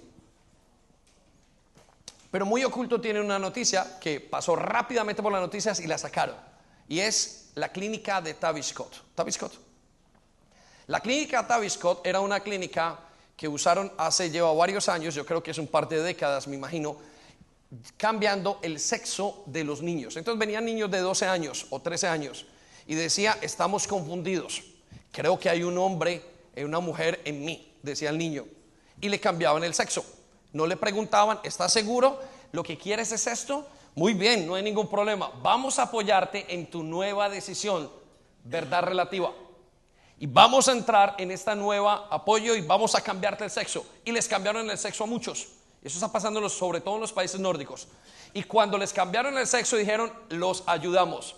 [2.31, 6.35] Pero muy oculto tiene una noticia que pasó rápidamente por las noticias y la sacaron.
[6.87, 8.91] Y es la clínica de Tavistock.
[9.13, 9.53] Tavistock.
[10.87, 13.01] La clínica Tavistock era una clínica
[13.37, 16.55] que usaron hace lleva varios años, yo creo que es un par de décadas, me
[16.55, 16.97] imagino,
[17.97, 20.17] cambiando el sexo de los niños.
[20.17, 22.47] Entonces venían niños de 12 años o 13 años
[22.87, 24.63] y decía, estamos confundidos.
[25.11, 26.23] Creo que hay un hombre
[26.55, 28.45] y una mujer en mí, decía el niño.
[28.99, 30.05] Y le cambiaban el sexo.
[30.51, 32.19] No le preguntaban, ¿estás seguro?
[32.51, 33.67] ¿Lo que quieres es esto?
[33.95, 35.31] Muy bien, no hay ningún problema.
[35.41, 37.91] Vamos a apoyarte en tu nueva decisión,
[38.43, 39.31] verdad relativa.
[40.19, 43.85] Y vamos a entrar en esta nueva apoyo y vamos a cambiarte el sexo.
[44.05, 45.47] Y les cambiaron el sexo a muchos.
[45.83, 47.87] Eso está pasando sobre todo en los países nórdicos.
[48.33, 51.35] Y cuando les cambiaron el sexo dijeron, los ayudamos.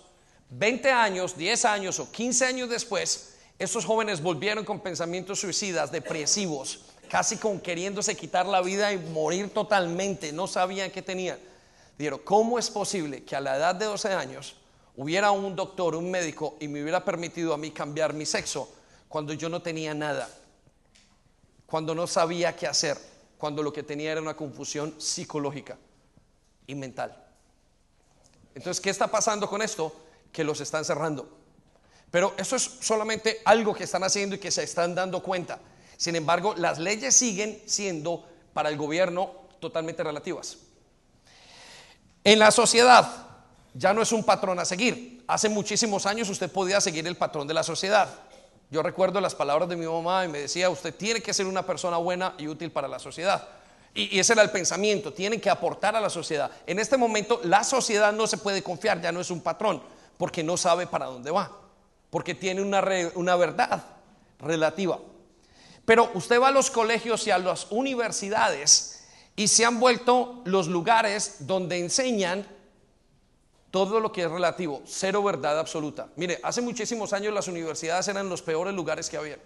[0.50, 6.80] 20 años, 10 años o 15 años después, estos jóvenes volvieron con pensamientos suicidas, depresivos,
[7.08, 11.38] casi con queriéndose quitar la vida y morir totalmente, no sabían qué tenían.
[11.98, 14.56] Dijeron, ¿cómo es posible que a la edad de 12 años
[14.96, 18.70] hubiera un doctor, un médico, y me hubiera permitido a mí cambiar mi sexo
[19.08, 20.28] cuando yo no tenía nada?
[21.64, 22.98] Cuando no sabía qué hacer,
[23.38, 25.78] cuando lo que tenía era una confusión psicológica
[26.66, 27.16] y mental.
[28.54, 30.05] Entonces, ¿qué está pasando con esto?
[30.36, 31.26] Que los están cerrando.
[32.10, 35.60] Pero eso es solamente algo que están haciendo y que se están dando cuenta.
[35.96, 40.58] Sin embargo, las leyes siguen siendo para el gobierno totalmente relativas.
[42.22, 43.10] En la sociedad
[43.72, 45.24] ya no es un patrón a seguir.
[45.26, 48.06] Hace muchísimos años usted podía seguir el patrón de la sociedad.
[48.70, 51.64] Yo recuerdo las palabras de mi mamá y me decía, usted tiene que ser una
[51.64, 53.48] persona buena y útil para la sociedad.
[53.96, 56.50] Y, ese era el pensamiento, tienen que aportar a la sociedad.
[56.66, 59.82] En este momento la sociedad no se puede confiar, ya no es un patrón,
[60.16, 61.50] porque no sabe para dónde va,
[62.10, 62.82] porque tiene una,
[63.14, 63.84] una verdad
[64.38, 64.98] relativa.
[65.84, 69.04] Pero usted va a los colegios y a las universidades
[69.36, 72.46] y se han vuelto los lugares donde enseñan
[73.70, 76.08] todo lo que es relativo, cero verdad absoluta.
[76.16, 79.38] Mire, hace muchísimos años las universidades eran los peores lugares que había.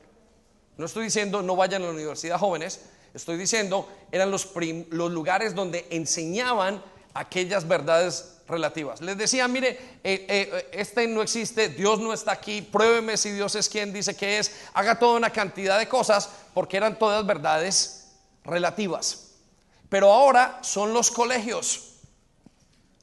[0.76, 2.80] No estoy diciendo no vayan a la universidad jóvenes,
[3.12, 4.48] estoy diciendo eran los,
[4.90, 6.82] los lugares donde enseñaban
[7.14, 9.00] aquellas verdades relativas.
[9.00, 9.70] Les decía, mire,
[10.04, 14.14] eh, eh, este no existe, Dios no está aquí, pruébeme si Dios es quien dice
[14.14, 18.08] que es, haga toda una cantidad de cosas, porque eran todas verdades
[18.44, 19.28] relativas.
[19.88, 21.86] Pero ahora son los colegios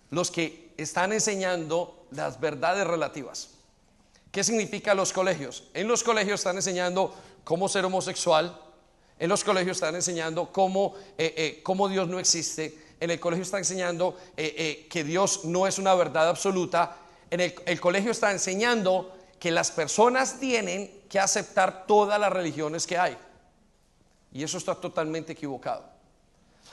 [0.10, 3.49] los que están enseñando las verdades relativas.
[4.32, 5.64] ¿Qué significa los colegios?
[5.74, 8.62] En los colegios están enseñando cómo ser homosexual,
[9.20, 13.58] en los colegios están enseñando cómo, eh, cómo Dios no existe, en el colegio está
[13.58, 16.98] enseñando eh, que Dios no es una verdad absoluta,
[17.30, 22.88] en el, el colegio está enseñando que las personas tienen que aceptar todas las religiones
[22.88, 23.18] que hay.
[24.32, 25.86] Y eso está totalmente equivocado.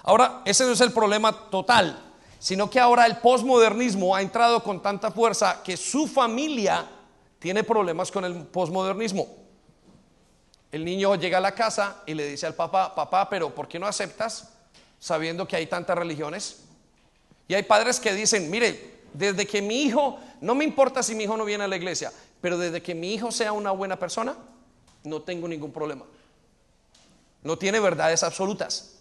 [0.03, 4.83] Ahora, ese no es el problema total, sino que ahora el posmodernismo ha entrado con
[4.83, 6.87] tanta fuerza que su familia
[7.39, 9.27] tiene problemas con el posmodernismo.
[10.73, 13.79] El niño llega a la casa y le dice al papá, papá, pero ¿por qué
[13.79, 14.54] no aceptas
[15.05, 16.61] sabiendo que hay tantas religiones?
[17.47, 21.25] Y hay padres que dicen, mire, desde que mi hijo, no me importa si mi
[21.25, 24.35] hijo no viene a la iglesia, pero desde que mi hijo sea una buena persona,
[25.03, 26.07] no tengo ningún problema.
[27.43, 28.95] No tiene verdades absolutas.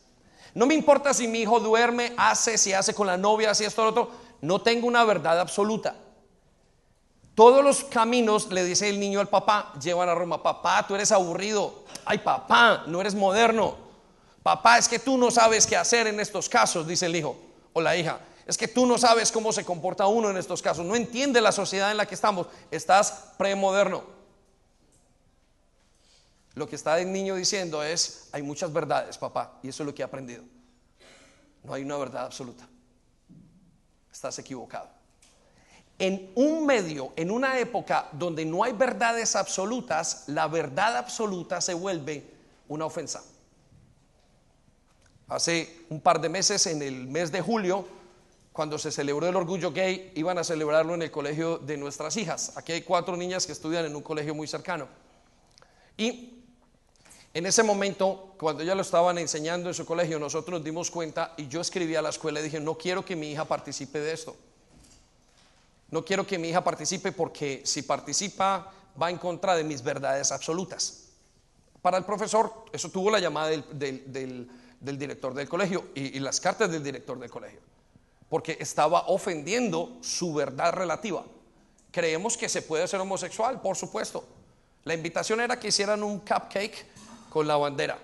[0.53, 3.81] No me importa si mi hijo duerme, hace, si hace con la novia, si esto,
[3.85, 4.11] lo otro.
[4.41, 5.95] No tengo una verdad absoluta.
[7.33, 10.43] Todos los caminos, le dice el niño al papá, llevan a Roma.
[10.43, 11.85] Papá, tú eres aburrido.
[12.03, 13.92] Ay, papá, no eres moderno.
[14.43, 17.37] Papá, es que tú no sabes qué hacer en estos casos, dice el hijo
[17.71, 18.19] o la hija.
[18.45, 20.85] Es que tú no sabes cómo se comporta uno en estos casos.
[20.85, 22.47] No entiende la sociedad en la que estamos.
[22.69, 24.03] Estás premoderno.
[26.55, 29.95] Lo que está el niño diciendo es, hay muchas verdades, papá, y eso es lo
[29.95, 30.43] que he aprendido.
[31.63, 32.67] No hay una verdad absoluta.
[34.11, 34.89] Estás equivocado.
[35.97, 41.73] En un medio, en una época donde no hay verdades absolutas, la verdad absoluta se
[41.73, 42.29] vuelve
[42.67, 43.23] una ofensa.
[45.33, 47.87] Hace un par de meses, en el mes de julio,
[48.51, 52.55] cuando se celebró el orgullo gay, iban a celebrarlo en el colegio de nuestras hijas.
[52.55, 54.87] Aquí hay cuatro niñas que estudian en un colegio muy cercano.
[55.97, 56.43] Y
[57.33, 61.33] en ese momento, cuando ya lo estaban enseñando en su colegio, nosotros nos dimos cuenta
[61.35, 64.13] y yo escribí a la escuela y dije, no quiero que mi hija participe de
[64.13, 64.35] esto.
[65.89, 68.71] No quiero que mi hija participe porque si participa
[69.01, 71.05] va en contra de mis verdades absolutas.
[71.81, 74.47] Para el profesor, eso tuvo la llamada del,
[74.83, 77.59] director del colegio y las cartas del director del colegio
[78.33, 81.23] porque estaba ofendiendo su verdad relativa.
[81.91, 84.25] Creemos que se puede ser homosexual, por supuesto.
[84.85, 86.83] La invitación era que hicieran un cupcake
[87.29, 87.99] con la bandera.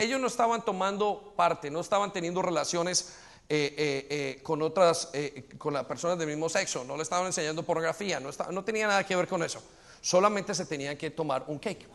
[0.00, 3.14] ellos no estaban tomando parte, no estaban teniendo relaciones
[3.48, 5.12] eh, eh, eh, con otras,
[5.58, 9.06] con las personas del mismo sexo, no le estaban enseñando pornografía, no, no tenía nada
[9.06, 9.62] que ver con eso.
[10.00, 11.86] Solamente se tenían que tomar un cake.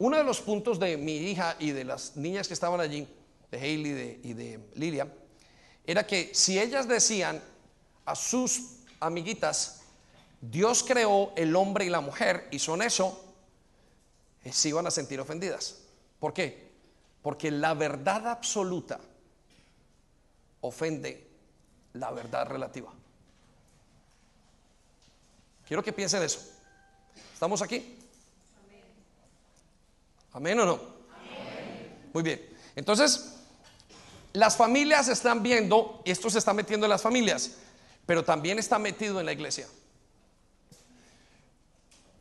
[0.00, 3.06] Uno de los puntos de mi hija y de las niñas que estaban allí,
[3.50, 5.12] de Hailey y de Lilia,
[5.84, 7.42] era que si ellas decían
[8.06, 9.82] a sus amiguitas,
[10.40, 13.22] Dios creó el hombre y la mujer y son eso,
[14.42, 15.82] eh, se iban a sentir ofendidas.
[16.18, 16.70] ¿Por qué?
[17.20, 18.98] Porque la verdad absoluta
[20.62, 21.28] ofende
[21.92, 22.90] la verdad relativa.
[25.68, 26.40] Quiero que piensen eso.
[27.34, 27.99] ¿Estamos aquí?
[30.32, 30.80] ¿Amén o no?
[32.12, 32.40] Muy bien.
[32.76, 33.34] Entonces,
[34.32, 37.52] las familias están viendo, esto se está metiendo en las familias,
[38.06, 39.66] pero también está metido en la iglesia.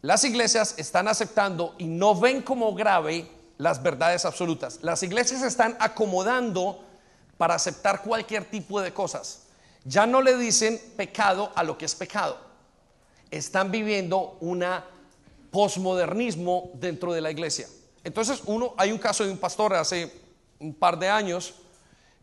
[0.02, 4.80] Las iglesias están aceptando y no ven como grave las verdades absolutas.
[4.82, 6.84] Las iglesias están acomodando
[7.38, 9.44] para aceptar cualquier tipo de cosas.
[9.84, 12.38] Ya no le dicen pecado a lo que es pecado.
[13.30, 14.86] Están viviendo una
[15.52, 17.68] posmodernismo dentro de la iglesia.
[18.04, 20.12] Entonces, uno, hay un caso de un pastor hace
[20.60, 21.54] un par de años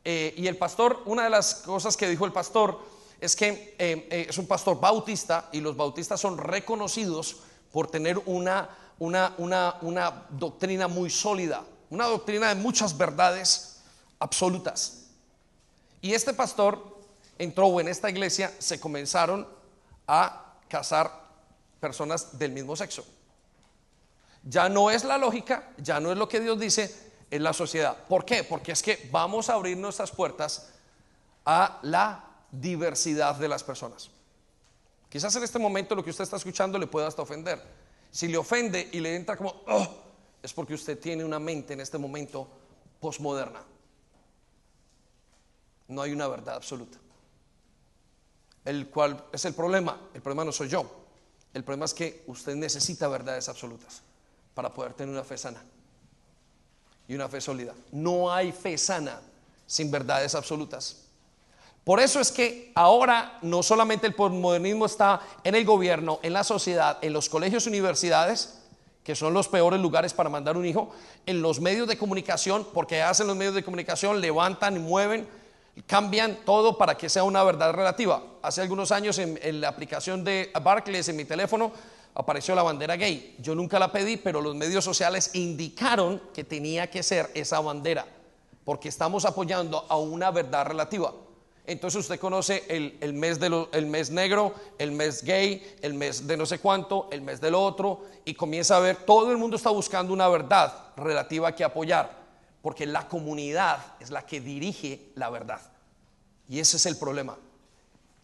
[0.05, 2.79] eh, y el pastor, una de las cosas que dijo el pastor
[3.21, 7.39] es que eh, eh, es un pastor bautista y los bautistas son reconocidos
[7.73, 13.79] por tener una, una, una, una doctrina muy sólida, una doctrina de muchas verdades
[14.19, 15.07] absolutas.
[16.01, 17.01] Y este pastor
[17.39, 19.47] entró en esta iglesia, se comenzaron
[20.07, 21.11] a casar
[21.81, 23.05] personas del mismo sexo.
[24.49, 26.95] Ya no es la lógica, ya no es lo que Dios dice,
[27.33, 27.97] en la sociedad.
[28.09, 28.45] ¿Por qué?
[28.45, 30.73] Porque es que vamos a abrir nuestras puertas
[31.45, 34.09] a la diversidad de las personas.
[35.09, 37.61] Quizás en este momento lo que usted está escuchando le pueda hasta ofender.
[38.13, 39.89] Si le ofende y le entra como, oh",
[40.41, 42.49] es porque usted tiene una mente en este momento
[43.01, 43.65] posmoderna.
[45.89, 46.99] No hay una verdad absoluta.
[48.65, 50.01] El cual es el problema.
[50.15, 50.89] El problema no soy yo.
[51.53, 54.03] El problema es que usted necesita verdades absolutas
[54.57, 55.63] para poder tener una fe sana
[57.07, 57.75] y una fe sólida.
[57.93, 59.21] No hay fe sana
[59.67, 61.03] sin verdades absolutas.
[61.85, 66.43] Por eso es que ahora no solamente el postmodernismo está en el gobierno, en la
[66.43, 68.63] sociedad, en los colegios universidades,
[69.05, 70.91] que son los peores lugares para mandar un hijo,
[71.27, 75.29] en los medios de comunicación, porque hacen los medios de comunicación, levantan mueven,
[75.87, 78.23] cambian todo para que sea una verdad relativa.
[78.41, 81.73] Hace algunos años en, la aplicación de Barclays en mi teléfono
[82.17, 83.37] apareció la bandera gay.
[83.39, 88.07] Yo nunca la pedí, pero los medios sociales indicaron que tenía que ser esa bandera,
[88.65, 91.13] porque estamos apoyando a una verdad relativa.
[91.67, 96.37] Entonces usted conoce el, mes de el mes negro, el mes gay, el mes de
[96.39, 99.71] no sé cuánto, el mes del otro, y comienza a ver, todo el mundo está
[99.71, 102.17] buscando una verdad relativa que apoyar,
[102.63, 105.61] porque la comunidad es la que dirige la verdad.
[106.49, 107.37] Y ese es el problema.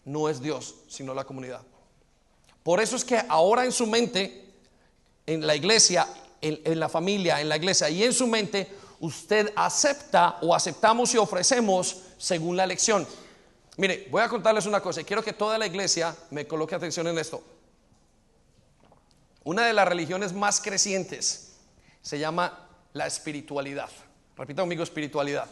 [0.05, 1.61] No es Dios, sino la comunidad.
[2.63, 4.45] Por eso es que ahora en su mente,
[5.27, 6.07] en la iglesia,
[6.41, 8.69] en, la familia, en la iglesia y en su mente,
[9.01, 13.07] usted acepta o aceptamos y ofrecemos según la elección.
[13.77, 17.07] Mire, voy a contarles una cosa y quiero que toda la iglesia me coloque atención
[17.09, 17.43] en esto.
[19.45, 21.55] Una de las religiones más crecientes
[22.01, 23.89] se llama la espiritualidad.
[24.37, 25.47] Repita conmigo, espiritualidad.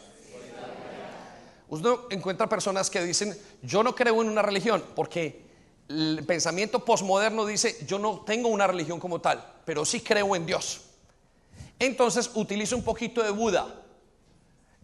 [1.68, 5.49] Usted encuentra personas que dicen, yo no creo en una religión porque
[5.90, 10.46] el pensamiento posmoderno dice, yo no tengo una religión como tal, pero sí creo en
[10.46, 10.82] Dios.
[11.80, 13.82] Entonces utilizo un poquito de Buda,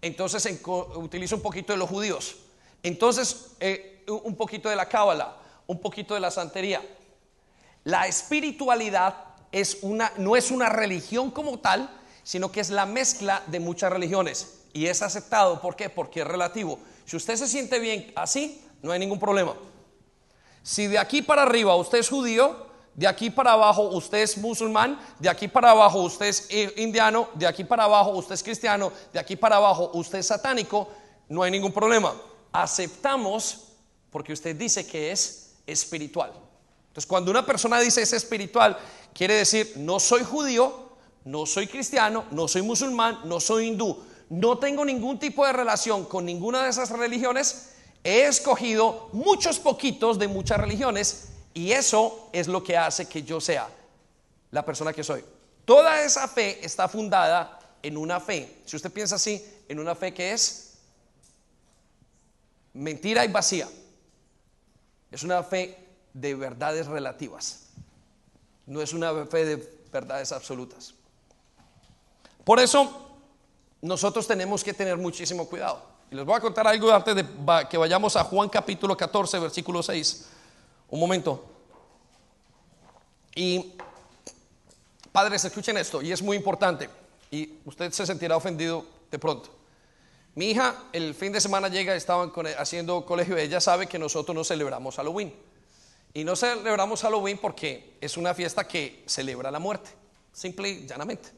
[0.03, 0.61] entonces
[0.97, 2.37] utilizo un poquito de los judíos,
[2.83, 5.37] entonces eh, un poquito de la cábala,
[5.69, 6.83] un poquito de la santería.
[7.85, 9.15] La espiritualidad
[9.53, 11.89] es una, no es una religión como tal,
[12.25, 14.65] sino que es la mezcla de muchas religiones.
[14.73, 15.89] Y es aceptado, ¿por qué?
[15.89, 16.81] Porque es relativo.
[17.05, 19.55] Si usted se siente bien así, no hay ningún problema.
[20.67, 24.99] Si de aquí para arriba usted es judío, de aquí para abajo usted es musulmán,
[25.21, 29.21] de aquí para abajo usted es indiano, de aquí para abajo usted es cristiano, de
[29.21, 30.89] aquí para abajo usted es satánico,
[31.29, 32.17] no hay ningún problema.
[32.51, 33.75] Aceptamos
[34.11, 36.33] porque usted dice que es espiritual.
[36.89, 38.77] Entonces, cuando una persona dice es espiritual,
[39.15, 40.97] quiere decir no soy judío,
[41.27, 46.07] no soy cristiano, no soy musulmán, no soy hindú, no tengo ningún tipo de relación
[46.07, 47.76] con ninguna de esas religiones,
[48.07, 53.41] he escogido muchos poquitos de muchas religiones y eso es lo que hace que yo
[53.41, 53.69] sea
[54.53, 55.25] la persona que soy.
[55.65, 60.15] Toda esa fe está fundada en una fe, si usted piensa así, en una fe
[60.15, 60.75] que es
[62.75, 63.69] mentira y vacía.
[65.11, 65.77] Es una fe
[66.15, 67.71] de verdades relativas.
[68.67, 70.95] No es una fe de verdades absolutas.
[72.45, 73.11] Por eso
[73.83, 75.96] nosotros tenemos que tener muchísimo cuidado.
[76.11, 77.25] Y les voy a contar algo antes de
[77.69, 80.27] que vayamos a Juan capítulo 14, versículo 6.
[80.91, 81.45] Un momento.
[83.35, 83.73] Y
[85.11, 86.89] padres, escuchen esto, y es muy importante.
[87.31, 89.51] Y usted se sentirá ofendido de pronto.
[90.37, 94.45] Mi hija el fin de semana llega, estaban haciendo colegio, ella sabe que nosotros no
[94.45, 95.35] celebramos Halloween.
[96.15, 99.91] Y no celebramos Halloween porque es una fiesta que celebra la muerte,
[100.33, 101.31] simple y llanamente.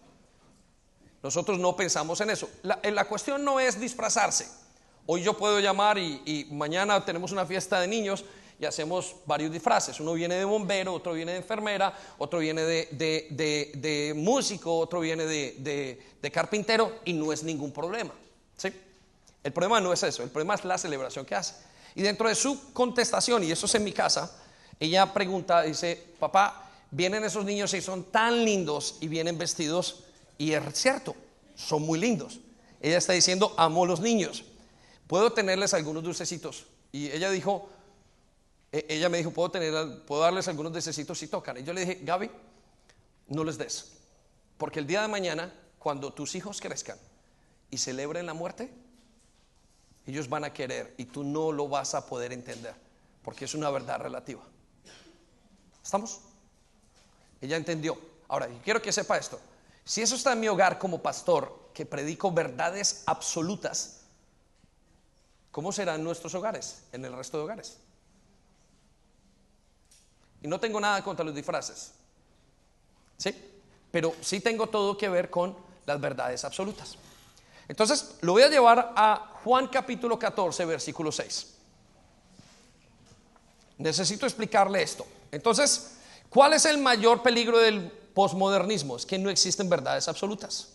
[1.22, 2.48] Nosotros no pensamos en eso.
[2.62, 4.46] La, la cuestión no es disfrazarse.
[5.10, 8.26] Hoy yo puedo llamar y, mañana tenemos una fiesta de niños
[8.60, 9.98] y hacemos varios disfraces.
[10.00, 16.30] Uno viene de bombero, otro viene de enfermera, otro viene de, músico, otro viene de,
[16.30, 18.12] carpintero y no es ningún problema.
[18.58, 18.70] ¿sí?
[19.42, 21.54] El problema no es eso, el problema es la celebración que hace.
[21.94, 24.30] Y dentro de su contestación, y eso es en mi casa,
[24.78, 30.04] ella pregunta, dice, papá, vienen esos niños y son tan lindos y vienen vestidos
[30.39, 31.16] y es cierto,
[31.57, 32.41] son muy lindos.
[32.80, 34.45] Ella está diciendo, amo los niños.
[35.09, 36.66] Puedo tenerles algunos dulcecitos.
[36.93, 37.68] Y ella dijo,
[38.70, 41.59] e-, ella me dijo, puedo, tener, puedo darles algunos dulcecitos si tocan.
[41.59, 42.30] Y yo le dije, Gaby,
[43.26, 43.93] no les des.
[44.57, 46.99] Porque el día de mañana, cuando tus hijos crezcan
[47.70, 48.72] y celebren la muerte,
[50.07, 52.74] ellos van a querer y tú no lo vas a poder entender.
[53.22, 54.43] Porque es una verdad relativa.
[55.82, 56.20] ¿Estamos?
[57.41, 57.99] Ella entendió.
[58.28, 59.41] Ahora, quiero que sepa esto.
[59.89, 64.01] Si eso está en mi hogar como pastor, que predico verdades absolutas,
[65.51, 67.78] ¿cómo serán nuestros hogares en el resto de hogares?
[70.43, 71.93] Y no tengo nada contra los disfraces,
[73.16, 73.34] ¿sí?
[73.91, 76.97] Pero sí tengo todo que ver con las verdades absolutas.
[77.66, 81.55] Entonces, lo voy a llevar a Juan capítulo 14, versículo 6.
[83.78, 85.07] Necesito explicarle esto.
[85.32, 85.97] Entonces,
[86.28, 90.70] ¿cuál es el mayor peligro del posmodernismo, es que no existen verdades absolutas.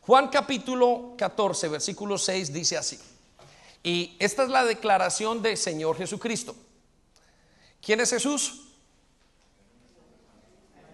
[0.00, 2.98] Juan capítulo 14, versículo 6 dice así.
[3.82, 6.56] Y esta es la declaración del Señor Jesucristo.
[7.82, 8.62] ¿Quién es Jesús?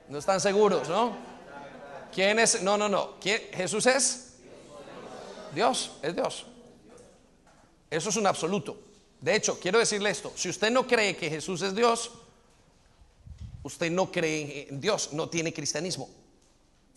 [0.08, 1.16] No están seguros, ¿no?
[2.12, 2.60] ¿Quién es?
[2.60, 3.20] No, no, no.
[3.20, 3.40] ¿Quién?
[3.52, 4.38] Jesús es
[5.54, 6.46] Dios, es Dios.
[7.88, 8.76] Eso es un absoluto.
[9.20, 12.10] De hecho, quiero decirle esto, si usted no cree que Jesús es Dios,
[13.62, 16.08] usted no cree en Dios, no tiene cristianismo.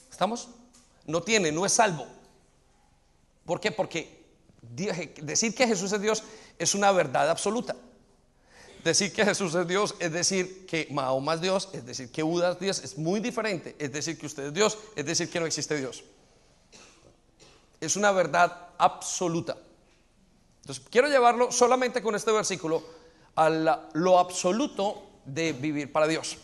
[0.09, 0.49] ¿Estamos?
[1.05, 2.07] No tiene, no es salvo.
[3.45, 3.71] ¿Por qué?
[3.71, 4.21] Porque
[4.61, 6.23] decir que Jesús es Dios
[6.59, 7.75] es una verdad absoluta.
[8.83, 12.51] decir que Jesús es Dios es decir que Mahoma es Dios, es decir que Buda
[12.51, 13.75] es Dios, es muy diferente.
[13.79, 16.03] Es decir que usted es Dios, es decir que no existe Dios.
[17.79, 19.57] Es una verdad absoluta.
[20.61, 22.83] Entonces, quiero llevarlo solamente con este versículo
[23.35, 23.49] a
[23.93, 26.37] lo absoluto de vivir para Dios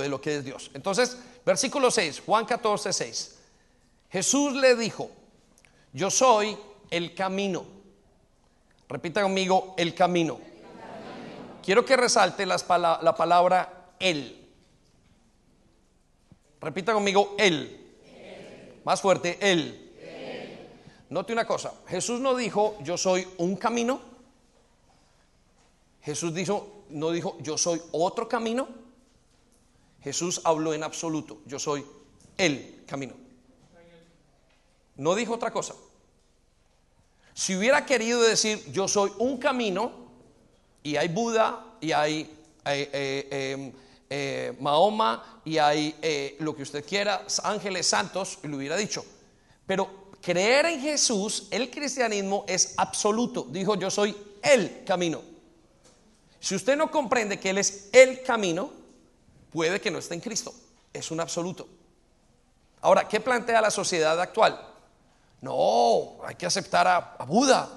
[0.00, 0.70] de lo que es Dios.
[0.74, 3.38] Entonces, versículo 6, Juan 14, 6.
[4.10, 5.10] Jesús le dijo,
[5.92, 6.56] yo soy
[6.90, 7.64] el camino.
[8.88, 10.38] Repita conmigo, el camino.
[11.62, 14.46] Quiero que resalte la palabra Él.
[16.60, 17.80] Repita conmigo, Él.
[18.84, 19.80] Más fuerte, Él.
[21.10, 24.00] Note una cosa, Jesús no dijo, yo soy un camino.
[26.02, 28.68] Jesús dijo, no dijo, yo soy otro camino.
[30.04, 31.82] Jesús habló en absoluto, yo soy
[32.36, 33.14] el camino.
[34.96, 35.74] No dijo otra cosa.
[37.32, 39.92] Si hubiera querido decir, yo soy un camino,
[40.82, 42.20] y hay Buda, y hay
[42.66, 43.72] eh, eh, em,
[44.10, 49.04] eh, Mahoma, y hay lo que usted quiera, ángeles santos, lo hubiera dicho.
[49.66, 53.46] Pero creer en Jesús, el cristianismo es absoluto.
[53.50, 55.22] Dijo, yo soy el camino.
[56.38, 58.83] Si usted no comprende que Él es el camino,
[59.54, 60.52] puede que no esté en Cristo.
[60.92, 61.68] Es un absoluto.
[62.80, 64.60] Ahora, ¿qué plantea la sociedad actual?
[65.40, 67.70] No, hay que aceptar a, Buda.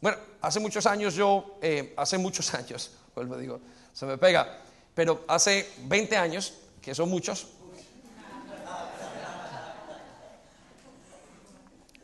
[0.00, 3.60] Bueno, hace muchos años yo, eh, hace muchos años, vuelvo digo,
[3.92, 4.58] se me pega,
[4.94, 7.46] pero hace 20 años, que son muchos,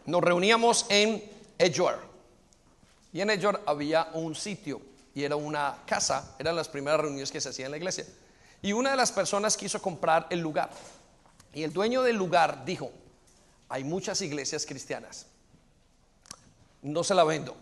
[0.06, 1.28] nos reuníamos en
[1.58, 2.00] Edgewater.
[3.12, 4.80] Y en Edgewater había un sitio
[5.12, 8.06] y era una casa, eran las primeras reuniones que se hacían en la iglesia.
[8.62, 10.70] Y una de las personas quiso comprar el lugar.
[11.52, 12.90] Y el dueño del lugar dijo,
[13.68, 15.26] hay muchas iglesias cristianas.
[16.80, 17.56] No se la vendo.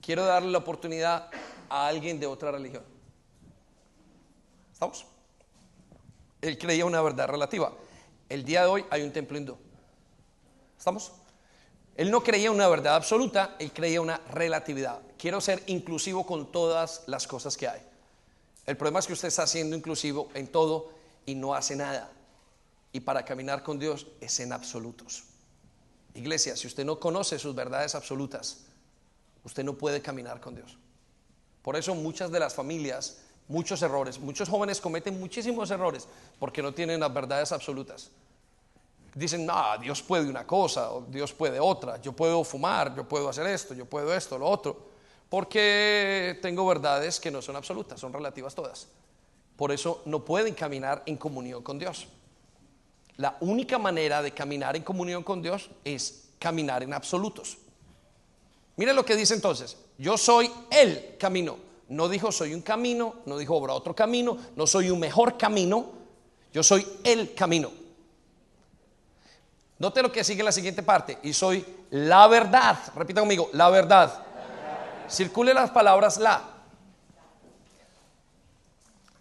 [0.00, 1.28] Quiero darle la oportunidad
[1.68, 2.82] a alguien de otra religión.
[4.72, 5.04] ¿Estamos?
[6.40, 7.72] Él creía una verdad relativa.
[8.28, 9.58] El día de hoy hay un templo hindú.
[10.78, 11.12] ¿Estamos?
[11.96, 15.00] Él no creía una verdad absoluta, él creía una relatividad.
[15.18, 17.87] Quiero ser inclusivo con todas las cosas que hay.
[18.68, 20.90] El problema es que usted está siendo inclusivo en todo
[21.24, 22.12] y no hace nada.
[22.92, 25.24] Y para caminar con Dios es en absolutos.
[26.12, 28.58] Iglesia, si usted no conoce sus verdades absolutas,
[29.42, 30.76] usted no puede caminar con Dios.
[31.62, 36.06] Por eso muchas de las familias, muchos errores, muchos jóvenes cometen muchísimos errores
[36.38, 38.10] porque no tienen las verdades absolutas.
[39.14, 43.30] Dicen, no, Dios puede una cosa, o Dios puede otra, yo puedo fumar, yo puedo
[43.30, 44.97] hacer esto, yo puedo esto, lo otro,
[45.28, 48.88] porque tengo verdades que no son absolutas, son relativas todas.
[49.56, 52.06] Por eso no pueden caminar en comunión con Dios.
[53.16, 57.58] La única manera de caminar en comunión con Dios es caminar en absolutos.
[58.76, 61.58] Mire lo que dice entonces, yo soy el camino.
[61.88, 65.86] No dijo soy un camino, no dijo habrá otro camino, no soy un mejor camino,
[66.52, 67.72] yo soy el camino.
[69.78, 72.78] Note lo que sigue en la siguiente parte, y soy la verdad.
[72.94, 74.26] Repita conmigo, la verdad.
[75.08, 76.42] Circule las palabras la.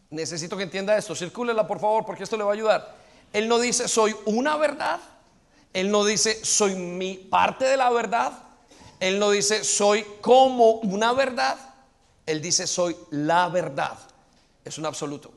[0.10, 2.96] Necesito que entienda esto, circúlela por favor, porque esto le va a ayudar.
[3.34, 5.00] Él no dice soy una verdad.
[5.74, 8.32] Él no dice soy mi parte de la verdad.
[9.00, 11.58] Él no dice soy como una verdad.
[12.26, 13.98] Él dice soy la verdad.
[14.64, 15.32] Es un absoluto.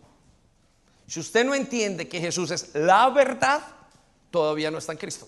[1.06, 3.60] Si usted no entiende que Jesús es la verdad,
[4.30, 5.26] todavía no está en Cristo.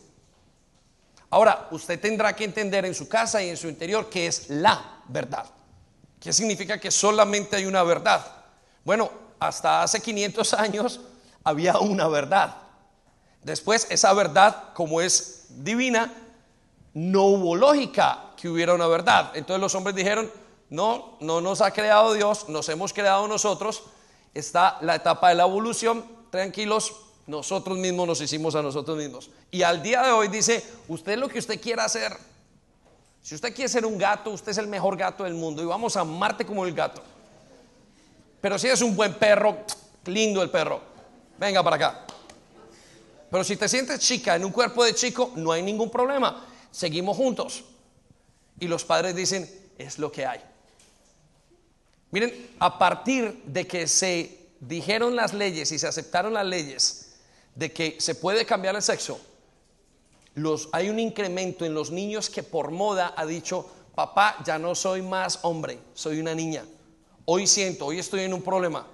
[1.31, 4.92] Ahora, usted tendrá que entender en su casa y en su interior que es la
[5.09, 5.47] verdad.
[6.21, 8.25] ¿Qué significa que solamente hay una verdad?
[8.85, 11.01] Bueno, hasta hace 500 años
[11.45, 12.57] había una verdad.
[13.43, 16.13] Después esa verdad, como es divina,
[16.95, 19.33] no hubo lógica que hubiera una verdad.
[19.35, 20.31] Entonces los hombres dijeron,
[20.71, 23.83] no, no nos ha creado Dios, nos hemos creado nosotros.
[24.33, 26.95] Está la etapa de la evolución, tranquilos,
[27.27, 29.31] nosotros mismos nos hicimos a nosotros mismos.
[29.51, 32.17] Y al día de hoy dice, usted lo que usted quiera hacer.
[33.23, 35.97] Si usted quiere ser un gato, usted es el mejor gato del mundo y vamos
[35.97, 37.03] a amarte como el gato.
[38.41, 39.59] Pero si es un buen perro,
[40.07, 40.81] lindo el perro,
[41.39, 42.07] venga para acá.
[43.31, 46.45] Pero si te sientes chica en un cuerpo de chico, no hay ningún problema.
[46.71, 47.65] Seguimos juntos.
[48.59, 49.49] Y los padres dicen,
[49.79, 50.41] es lo que hay.
[52.11, 57.15] Miren, a partir de que se dijeron las leyes y se aceptaron las leyes
[57.55, 59.19] de que se puede cambiar el sexo,
[60.73, 65.03] hay un incremento en los niños que por moda ha dicho, papá, ya no soy
[65.03, 66.65] más hombre, soy una niña.
[67.25, 68.87] Hoy siento, hoy estoy en un problema.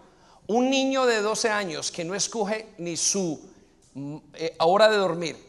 [0.47, 3.41] Un niño de 12 años que no escoge ni su
[3.95, 5.49] mm, eh, hora de dormir.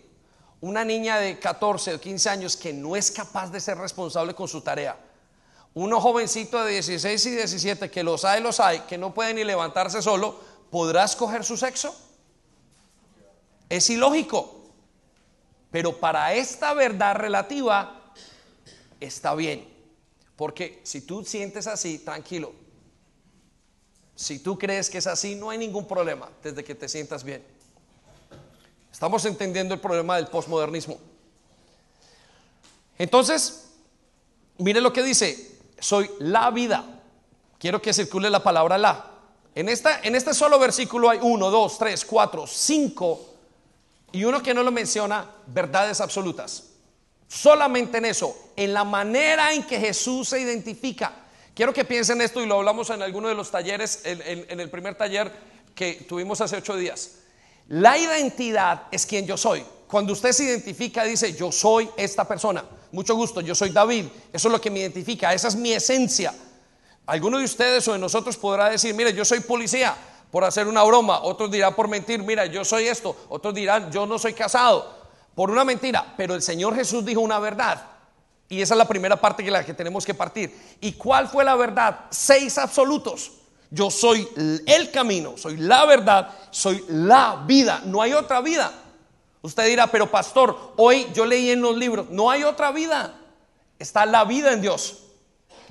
[0.62, 4.48] Una niña de 14 o 15 años que no es capaz de ser responsable con
[4.48, 4.98] su tarea.
[5.74, 9.44] Uno jovencito de 16 y 17 que los hay, los hay, que no puede ni
[9.44, 11.96] levantarse solo, ¿podrá escoger su sexo?
[13.70, 14.59] Es ilógico.
[15.72, 18.14] Pero para esta verdad relativa
[19.00, 19.68] está bien.
[20.36, 22.54] Porque si tú sientes así, tranquilo.
[24.16, 27.44] Si tú crees que es así, no hay ningún problema desde que te sientas bien.
[28.92, 30.98] Estamos entendiendo el problema del posmodernismo.
[32.98, 33.70] Entonces,
[34.58, 36.84] mire lo que dice, soy la vida.
[37.58, 39.06] Quiero que circule la palabra la.
[39.56, 43.29] En, esta, en este solo versículo hay uno, dos, tres, cuatro, cinco
[44.12, 46.66] y uno que no lo menciona, verdades absolutas.
[47.28, 51.14] Solamente en eso, en la manera en que Jesús se identifica.
[51.54, 54.96] Quiero que piensen esto y lo hablamos en alguno de los talleres, en, el primer
[54.96, 55.32] taller
[55.76, 57.18] que tuvimos hace ocho días.
[57.68, 59.64] La identidad es quien yo soy.
[59.88, 62.64] Cuando usted se identifica, dice, yo soy esta persona.
[62.92, 64.06] Mucho gusto, yo soy David.
[64.34, 66.34] Eso es lo que me identifica, esa es mi esencia.
[67.06, 69.96] Alguno de ustedes o de nosotros podrá decir, mire, yo soy policía
[70.32, 74.06] por hacer una broma, otros dirán por mentir, mira, yo soy esto, otros dirán, yo
[74.06, 75.00] no soy casado,
[75.36, 77.84] por una mentira, pero el Señor Jesús dijo una verdad.
[78.50, 80.78] Y esa es la primera parte que la que tenemos que partir.
[80.82, 82.06] ¿Y cuál fue la verdad?
[82.10, 83.32] Seis absolutos.
[83.70, 84.28] Yo soy
[84.66, 87.84] el camino, soy la verdad, soy la vida.
[87.86, 88.72] No hay otra vida.
[89.42, 93.16] Usted dirá, pero pastor, hoy yo leí en los libros, no hay otra vida.
[93.78, 95.04] Está la vida en Dios.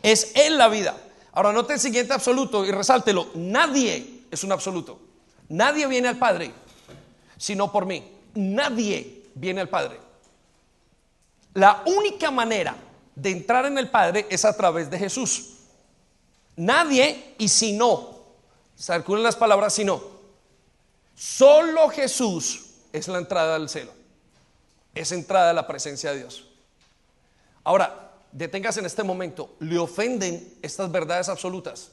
[0.03, 0.97] Es Él la vida.
[1.33, 3.29] Ahora note el siguiente absoluto y resáltelo.
[3.35, 5.01] Nadie es un absoluto.
[5.49, 6.53] Nadie viene al Padre
[7.39, 8.05] sino por mí.
[8.35, 9.99] Nadie viene al Padre.
[11.55, 12.76] La única manera
[13.14, 15.55] de entrar en el Padre es a través de Jesús.
[16.57, 18.18] Nadie y si no,
[18.76, 20.03] circulan las palabras si no.
[21.14, 23.93] Solo Jesús es la entrada al cielo.
[24.95, 26.45] Es entrada a la presencia de Dios.
[27.64, 29.55] Ahora, deténgase en este momento.
[29.61, 31.93] ¿Le ofenden estas verdades absolutas?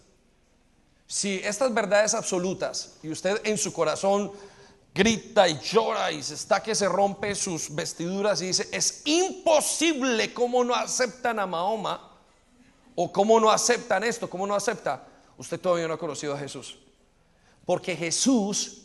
[1.08, 4.32] Si estas verdades absolutas y usted en su corazón
[4.94, 10.34] grita y llora y se está que se rompe sus vestiduras y dice, es imposible
[10.34, 12.12] cómo no aceptan a Mahoma
[12.96, 15.06] o cómo no aceptan esto, cómo no acepta,
[15.38, 16.80] usted todavía no ha conocido a Jesús.
[17.66, 18.84] Porque Jesús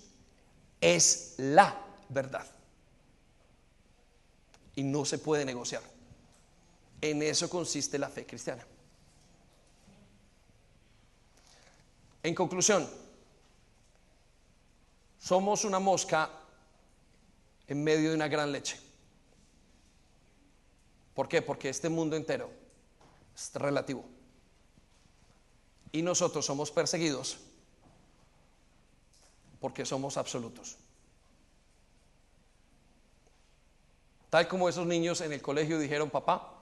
[0.80, 2.46] es la verdad.
[4.74, 5.82] Y no se puede negociar.
[7.00, 8.66] En eso consiste la fe cristiana.
[12.22, 12.88] En conclusión,
[15.18, 16.30] somos una mosca
[17.66, 18.78] en medio de una gran leche.
[21.14, 21.42] ¿Por qué?
[21.42, 22.50] Porque este mundo entero
[23.34, 24.04] es relativo.
[25.92, 27.38] Y nosotros somos perseguidos
[29.60, 30.76] porque somos absolutos.
[34.30, 36.59] Tal como esos niños en el colegio dijeron, papá,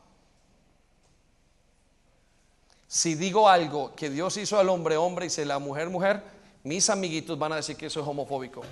[2.89, 6.23] si digo algo que Dios hizo al hombre hombre y se la mujer mujer,
[6.65, 8.63] mis amiguitos van a decir que eso es homofóbico.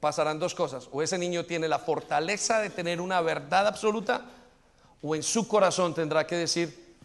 [0.00, 0.88] Pasarán dos cosas.
[0.90, 4.24] O ese niño tiene la fortaleza de tener una verdad absoluta,
[5.02, 6.96] o en su corazón tendrá que decir,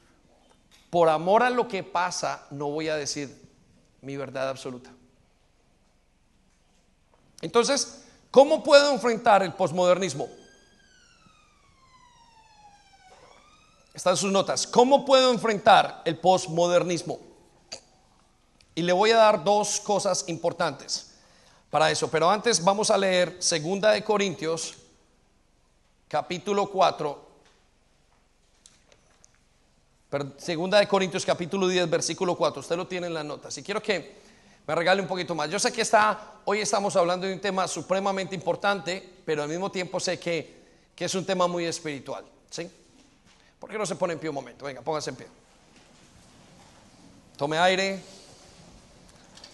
[0.90, 3.38] por amor a lo que pasa, no voy a decir
[4.02, 4.90] mi verdad absoluta.
[7.42, 10.30] Entonces, ¿cómo puedo enfrentar el posmodernismo?
[13.96, 14.68] Están sus notas.
[14.68, 17.18] ¿Cómo puedo enfrentar el postmodernismo?
[18.76, 21.16] Y le voy a dar dos cosas importantes
[21.70, 22.12] para eso.
[22.12, 24.76] Pero antes vamos a leer Segunda de Corintios,
[26.10, 27.26] capítulo 4.
[30.36, 32.60] Segunda de Corintios, capítulo 10, versículo 4.
[32.60, 33.50] Usted lo tiene en la nota.
[33.50, 34.14] Si quiero que
[34.68, 35.50] me regale un poquito más.
[35.50, 39.72] Yo sé que está, hoy estamos hablando de un tema supremamente importante, pero al mismo
[39.72, 42.26] tiempo sé que, que es un tema muy espiritual.
[42.50, 42.70] ¿sí?
[43.60, 44.66] ¿Por qué no se pone en pie un momento?
[44.66, 45.28] Venga, póngase en pie.
[47.38, 48.02] Tome aire.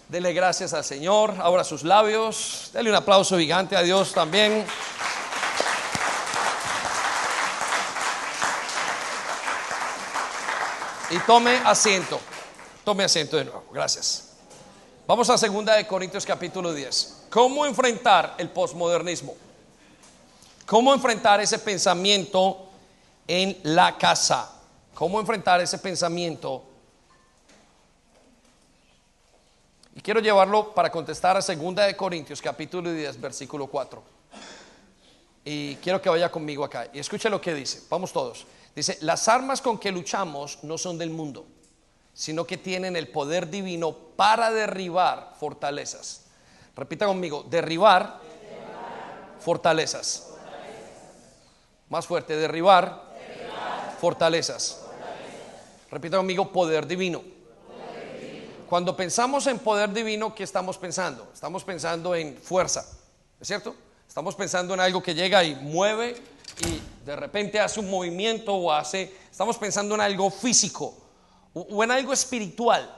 [0.07, 1.33] Dele gracias al Señor.
[1.41, 2.69] Abra sus labios.
[2.73, 4.65] Dele un aplauso gigante a Dios también.
[11.09, 12.19] Y tome asiento.
[12.83, 13.65] Tome asiento de nuevo.
[13.73, 14.29] Gracias.
[15.07, 17.25] Vamos a segunda de Corintios capítulo 10.
[17.29, 19.35] ¿Cómo enfrentar el posmodernismo?
[20.65, 22.70] ¿Cómo enfrentar ese pensamiento
[23.33, 24.51] en la casa.
[24.93, 26.65] ¿Cómo enfrentar ese pensamiento?
[29.95, 34.03] Y quiero llevarlo para contestar a Segunda de Corintios, capítulo 10, versículo 4.
[35.45, 36.89] Y quiero que vaya conmigo acá.
[36.91, 37.83] Y escuche lo que dice.
[37.89, 38.45] Vamos todos.
[38.75, 41.45] Dice, las armas con que luchamos no son del mundo,
[42.13, 46.25] sino que tienen el poder divino para derribar fortalezas.
[46.75, 48.19] Repita conmigo, derribar,
[49.39, 50.27] fortalezas.
[50.27, 50.27] fortalezas.
[51.87, 53.10] Más fuerte, derribar
[54.01, 54.81] Fortalezas.
[55.91, 57.21] Repita conmigo, poder divino.
[58.67, 61.29] Cuando pensamos en poder divino, ¿qué estamos pensando?
[61.31, 62.83] Estamos pensando en fuerza,
[63.39, 63.75] ¿es cierto?
[64.07, 66.15] Estamos pensando en algo que llega y mueve
[66.65, 70.97] y de repente hace un movimiento o hace, estamos pensando en algo físico
[71.53, 72.97] o en algo espiritual.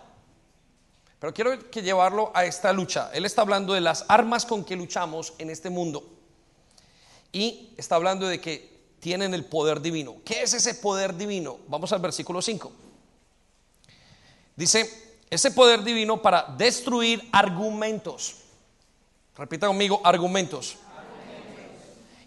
[1.19, 3.11] Pero quiero que llevarlo a esta lucha.
[3.13, 6.07] Él está hablando de las armas con que luchamos en este mundo.
[7.33, 8.72] Y está hablando de que
[9.03, 10.15] tienen el poder divino.
[10.23, 11.57] ¿Qué es ese poder divino?
[11.67, 12.71] Vamos al versículo 5.
[14.55, 18.35] Dice, ese poder divino para destruir argumentos.
[19.35, 20.77] Repita conmigo, argumentos.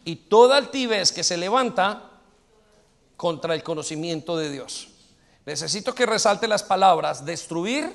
[0.04, 2.10] Y toda altivez que se levanta
[3.16, 4.88] contra el conocimiento de Dios.
[5.46, 7.90] Necesito que resalte las palabras destruir,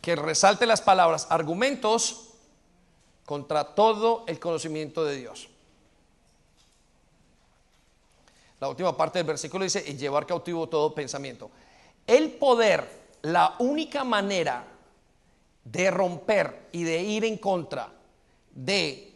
[0.00, 2.28] que resalte las palabras argumentos
[3.24, 5.48] contra todo el conocimiento de Dios.
[8.60, 11.50] La última parte del versículo dice, y llevar cautivo todo pensamiento.
[12.06, 12.88] El poder,
[13.22, 14.64] la única manera
[15.64, 17.92] de romper y de ir en contra
[18.52, 19.12] de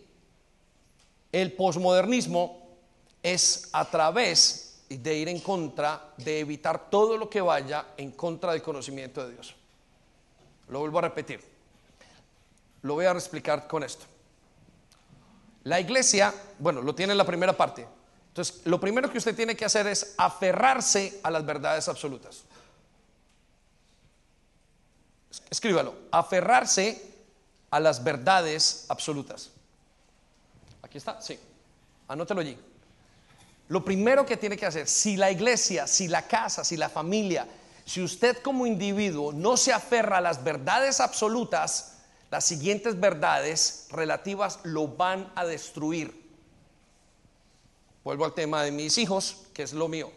[1.33, 2.61] el posmodernismo
[3.23, 8.53] es a través de ir en contra, de evitar todo lo que vaya en contra
[8.53, 9.55] del conocimiento de Dios.
[10.69, 11.41] Lo vuelvo a repetir.
[12.83, 14.07] Lo voy a explicar con esto.
[15.65, 17.87] La iglesia, bueno, lo tiene en la primera parte,
[18.41, 22.45] entonces, lo primero que usted tiene que hacer es aferrarse a las verdades absolutas.
[25.51, 27.05] Escríbalo, aferrarse
[27.71, 29.51] a las verdades absolutas.
[30.81, 31.39] Aquí está, sí.
[32.09, 32.57] Anótelo allí.
[33.69, 37.47] Lo primero que tiene que hacer, si la iglesia, si la casa, si la familia,
[37.85, 41.99] si usted como individuo no se aferra a las verdades absolutas,
[42.31, 46.30] las siguientes verdades relativas lo van a destruir.
[48.11, 50.11] Vuelvo al tema de mis hijos, que es lo mío.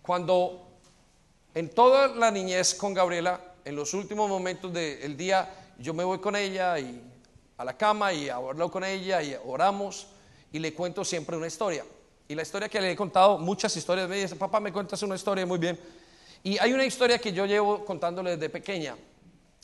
[0.00, 0.66] Cuando
[1.54, 6.20] en toda la niñez con Gabriela, en los últimos momentos del día, yo me voy
[6.20, 7.02] con ella y
[7.58, 10.06] a la cama y hablo con ella y oramos
[10.50, 11.84] y le cuento siempre una historia.
[12.28, 15.16] Y la historia que le he contado, muchas historias, me dice, papá, me cuentas una
[15.16, 15.78] historia muy bien.
[16.42, 18.96] Y hay una historia que yo llevo contándole desde pequeña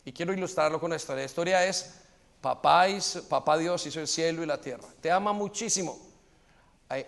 [0.05, 1.23] y quiero ilustrarlo con esta historia.
[1.23, 1.95] La historia es,
[2.41, 2.85] papá,
[3.27, 4.87] papá Dios hizo el cielo y la tierra.
[5.01, 6.12] Te ama muchísimo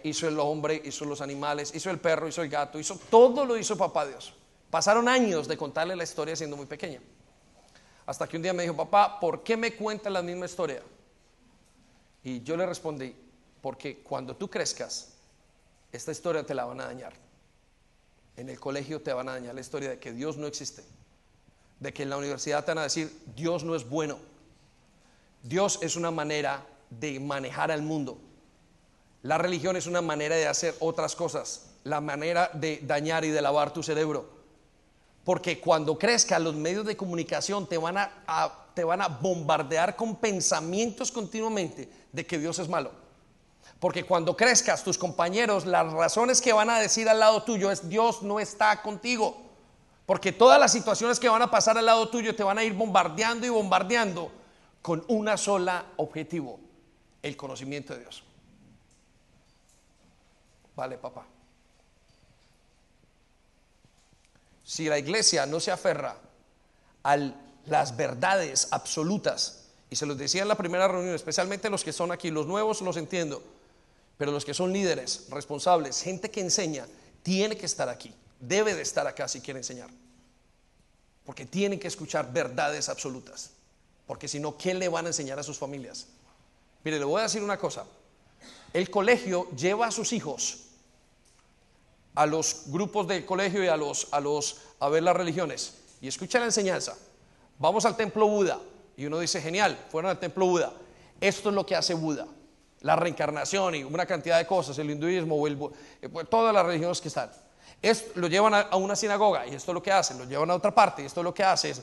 [0.03, 3.57] hizo el hombre, hizo los animales, hizo el perro, hizo el gato, hizo todo lo
[3.57, 4.33] hizo papá Dios.
[4.69, 6.99] Pasaron años de contarle la historia siendo muy pequeña.
[8.05, 10.81] Hasta que un día me dijo, papá, ¿por qué me cuentas la misma historia?
[12.23, 13.15] Y yo le respondí,
[13.61, 15.13] porque cuando tú crezcas,
[15.91, 17.13] esta historia te la van a dañar.
[18.37, 20.83] En el colegio te van a dañar la historia de que Dios no existe.
[21.79, 24.17] De que en la universidad te van a decir, Dios no es bueno.
[25.41, 28.19] Dios es una manera de manejar al mundo.
[29.25, 33.41] La religión es una manera de hacer otras cosas, la manera de dañar y de
[33.41, 34.29] lavar tu cerebro.
[35.23, 40.17] Porque cuando crezca, los medios de comunicación te van a, te van a bombardear con
[40.17, 42.91] pensamientos continuamente de que Dios es malo.
[43.79, 47.89] Porque cuando crezcas, tus compañeros, las razones que van a decir al lado tuyo es
[47.89, 49.41] Dios no está contigo.
[50.05, 52.73] Porque todas las situaciones que van a pasar al lado tuyo te van a ir
[52.73, 54.31] bombardeando y bombardeando
[54.83, 56.59] con una sola objetivo,
[57.23, 58.24] el conocimiento de Dios.
[60.75, 61.25] Vale, papá.
[64.63, 66.17] Si la iglesia no se aferra
[67.03, 67.17] a
[67.67, 72.11] las verdades absolutas, y se los decía en la primera reunión, especialmente los que son
[72.11, 73.43] aquí, los nuevos los entiendo,
[74.17, 76.87] pero los que son líderes, responsables, gente que enseña,
[77.21, 79.89] tiene que estar aquí, debe de estar acá si quiere enseñar,
[81.25, 83.51] porque tienen que escuchar verdades absolutas,
[84.07, 86.07] porque si no, ¿qué le van a enseñar a sus familias?
[86.83, 87.85] Mire, le voy a decir una cosa,
[88.73, 90.64] el colegio lleva a sus hijos
[92.15, 96.07] a los grupos del colegio y a los, a los, a ver las religiones y
[96.07, 96.95] escucha la enseñanza.
[97.59, 98.59] Vamos al templo Buda
[98.97, 100.73] y uno dice, genial, fueron al templo Buda.
[101.19, 102.27] Esto es lo que hace Buda,
[102.81, 105.57] la reencarnación y una cantidad de cosas, el hinduismo o el,
[106.01, 107.31] eh, pues, todas las religiones que están.
[107.81, 110.55] Esto, lo llevan a, una sinagoga y esto es lo que hacen, lo llevan a
[110.55, 111.73] otra parte y esto es lo que hace.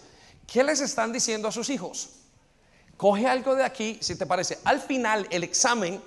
[0.46, 2.10] ¿Qué les están diciendo a sus hijos?
[2.96, 4.58] Coge algo de aquí, si te parece.
[4.64, 6.00] Al final, el examen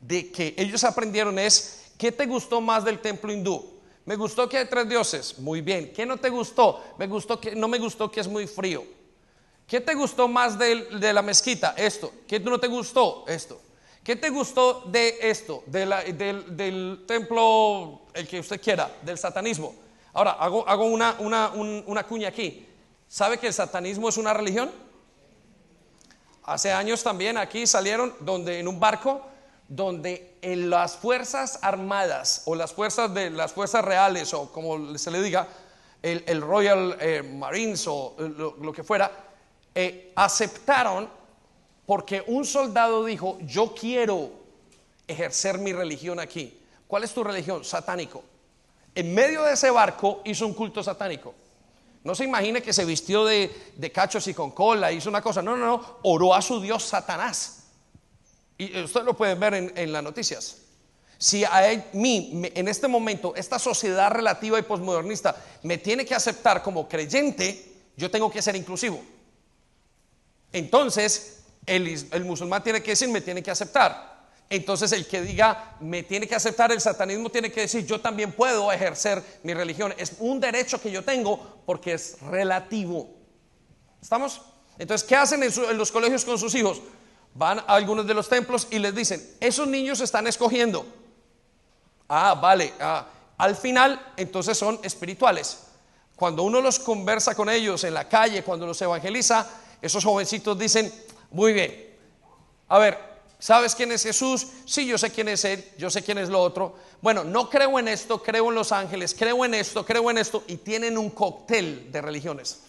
[0.00, 3.62] de que ellos aprendieron es ¿Qué te gustó más del templo hindú?
[4.06, 5.38] Me gustó que hay tres dioses.
[5.38, 5.92] Muy bien.
[5.92, 6.82] ¿Qué no te gustó?
[6.96, 8.82] Me gustó que no me gustó que es muy frío.
[9.66, 11.74] ¿Qué te gustó más de, la mezquita?
[11.76, 12.10] Esto.
[12.26, 13.26] ¿Qué no te gustó?
[13.28, 13.60] Esto.
[14.02, 15.62] ¿Qué te gustó de esto?
[15.66, 19.74] del, templo, el que usted quiera, del satanismo.
[20.14, 22.66] Ahora, hago, una cuña aquí.
[23.08, 24.70] ¿Sabe que el satanismo es una religión?
[26.44, 29.26] Hace años también aquí salieron donde en un barco
[29.70, 35.22] donde las fuerzas armadas o las fuerzas de las fuerzas reales o como se le
[35.22, 35.46] diga,
[36.02, 38.28] el, Royal eh, Marines o eh,
[38.60, 39.12] lo, que fuera,
[39.72, 41.08] eh, aceptaron
[41.86, 44.30] porque un soldado dijo, yo quiero
[45.06, 46.58] ejercer mi religión aquí.
[46.88, 47.64] ¿Cuál es tu religión?
[47.64, 48.24] Satánico.
[48.92, 51.32] En medio de ese barco hizo un culto satánico.
[52.02, 55.42] No se imagine que se vistió de, cachos y con cola, hizo una cosa.
[55.42, 55.98] No, no, no.
[56.02, 57.59] Oró a su Dios Satanás.
[58.60, 60.58] Y ustedes lo pueden ver en, las noticias.
[61.16, 66.62] Si a mí, en este momento, esta sociedad relativa y posmodernista me tiene que aceptar
[66.62, 69.02] como creyente, yo tengo que ser inclusivo.
[70.52, 74.28] Entonces, el, musulmán tiene que decir, me tiene que aceptar.
[74.50, 78.32] Entonces el que diga, me tiene que aceptar el satanismo, tiene que decir, yo también
[78.32, 79.94] puedo ejercer mi religión.
[79.96, 83.08] Es un derecho que yo tengo porque es relativo.
[84.02, 84.42] ¿Estamos?
[84.78, 86.82] Entonces, ¿qué hacen en, los colegios con sus hijos?
[87.34, 90.86] Van a algunos de los templos y les dicen, esos niños están escogiendo.
[92.08, 92.72] Ah, vale.
[92.80, 93.06] Ah,
[93.38, 95.60] al final, entonces son espirituales.
[96.16, 99.48] Cuando uno los conversa con ellos en la calle, cuando los evangeliza,
[99.80, 100.92] esos jovencitos dicen,
[101.30, 101.96] muy bien,
[102.68, 103.10] a ver,
[103.40, 104.48] ¿Sabes quién es Jesús?
[104.66, 106.76] Sí, yo sé quién es Él, yo sé quién es lo otro.
[107.00, 110.44] Bueno, no creo en esto, creo en los ángeles, creo en esto, creo en esto,
[110.46, 112.60] y tienen un cóctel de religiones.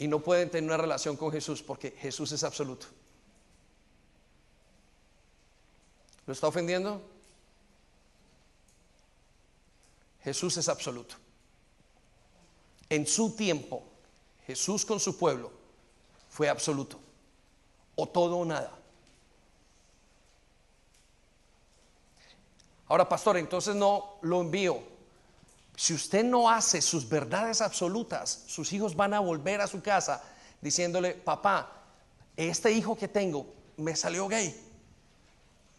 [0.00, 2.86] Y no pueden tener una relación con Jesús porque Jesús es absoluto.
[6.24, 7.02] ¿Lo está ofendiendo?
[10.24, 11.16] Jesús es absoluto.
[12.88, 13.82] En su tiempo,
[14.46, 15.52] Jesús con su pueblo
[16.30, 16.98] fue absoluto
[17.94, 18.72] o todo o nada.
[22.88, 24.82] Ahora, pastor, entonces no lo envío.
[25.80, 30.22] Si usted no hace sus verdades absolutas, sus hijos van a volver a su casa
[30.60, 31.72] diciéndole, papá,
[32.36, 33.46] este hijo que tengo
[33.78, 34.54] me salió gay.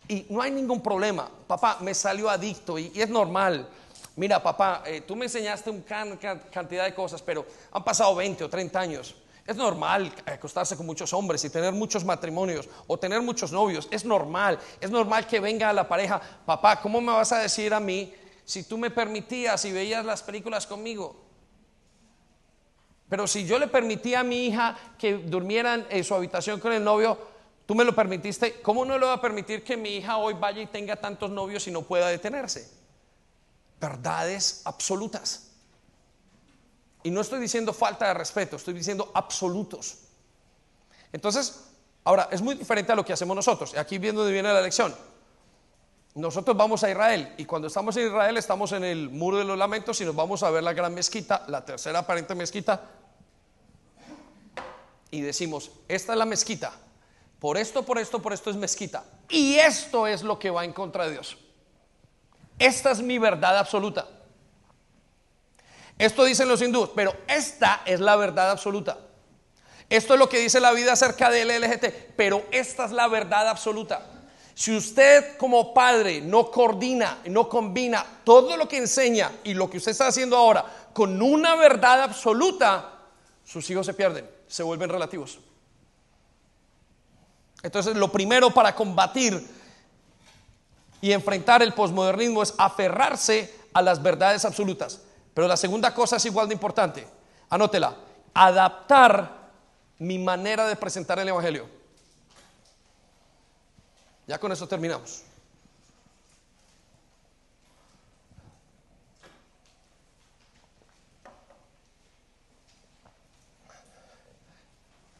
[0.08, 1.30] Y no hay ningún problema.
[1.46, 3.70] Papá, me salió adicto y, es normal.
[4.16, 8.50] Mira, papá, eh, tú me enseñaste un cantidad de cosas, pero han pasado 20 o
[8.50, 9.16] 30 años.
[9.46, 13.88] Es normal acostarse con muchos hombres y tener muchos matrimonios o tener muchos novios.
[13.92, 14.58] Es normal.
[14.80, 18.12] Es normal que venga a la pareja, papá, ¿cómo me vas a decir a mí
[18.46, 21.16] si tú me permitías y veías las películas conmigo?
[23.12, 26.82] Pero si yo le permitía a mi hija que durmiera en su habitación con el
[26.82, 27.18] novio,
[27.66, 30.62] tú me lo permitiste, ¿cómo no le voy a permitir que mi hija hoy vaya
[30.62, 32.72] y tenga tantos novios y no pueda detenerse?
[33.82, 35.52] Verdades absolutas.
[37.04, 39.98] Y no estoy diciendo falta de respeto, estoy diciendo absolutos.
[41.12, 41.66] Entonces,
[42.06, 43.76] ahora, es muy diferente a lo que hacemos nosotros.
[43.78, 44.96] Aquí viendo de viene la lección.
[46.14, 49.58] Nosotros vamos a Israel y cuando estamos en Israel estamos en el muro de los
[49.58, 52.82] lamentos y nos vamos a ver la gran mezquita, la tercera aparente mezquita,
[55.10, 56.74] y decimos, esta es la mezquita,
[57.40, 60.74] por esto, por esto, por esto es mezquita, y esto es lo que va en
[60.74, 61.38] contra de Dios.
[62.60, 64.08] Esta es mi verdad absoluta.
[65.98, 68.98] Esto dicen los hindúes, pero esta es la verdad absoluta.
[69.90, 73.48] Esto es lo que dice la vida acerca del LGT, pero esta es la verdad
[73.48, 74.11] absoluta.
[74.54, 79.78] Si usted como padre no coordina, no combina todo lo que enseña y lo que
[79.78, 83.00] usted está haciendo ahora con una verdad absoluta,
[83.46, 85.40] sus hijos se pierden, se vuelven relativos.
[87.64, 89.48] Entonces, lo primero para combatir
[91.00, 95.02] y enfrentar el posmodernismo es aferrarse a las verdades absolutas.
[95.34, 97.08] Pero la segunda cosa es igual de importante.
[97.50, 97.96] Anótela.
[98.34, 99.50] Adaptar
[100.00, 101.81] mi manera de presentar el Evangelio.
[104.32, 105.24] Ya con eso terminamos.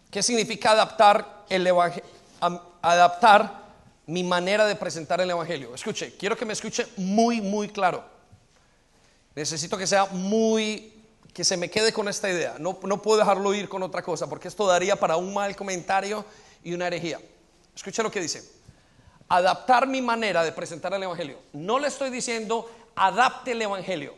[0.10, 2.10] ¿Qué significa adaptar el evangelio?
[2.82, 3.66] Adaptar
[4.08, 5.76] mi manera de presentar el evangelio.
[5.76, 8.06] Escuche, quiero que me escuche muy, muy claro.
[9.36, 11.04] Necesito que sea muy,
[11.34, 12.56] que se me quede con esta idea.
[12.60, 16.24] No, no puedo dejarlo ir con otra cosa, porque esto daría para un mal comentario
[16.64, 17.20] y una herejía.
[17.76, 18.61] Escucha lo que dice.
[19.32, 21.38] Adaptar mi manera de presentar el Evangelio.
[21.54, 24.14] No le estoy diciendo adapte el Evangelio.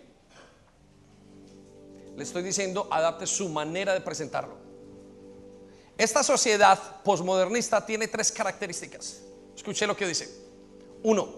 [2.17, 4.55] Le estoy diciendo adapte su manera de presentarlo.
[5.99, 9.21] Esta sociedad posmodernista tiene tres características.
[9.55, 10.35] Escuche lo que dice.
[11.03, 11.29] Uno,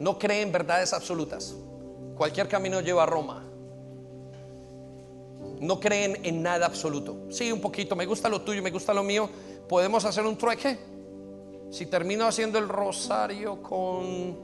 [0.00, 1.54] no cree en verdades absolutas.
[2.16, 3.44] Cualquier camino lleva a Roma.
[5.60, 7.30] No creen en nada absoluto.
[7.30, 7.94] Sí, un poquito.
[7.94, 9.30] Me gusta lo tuyo, me gusta lo mío.
[9.68, 10.99] Podemos hacer un trueque.
[11.70, 14.36] Si termino haciendo el rosario con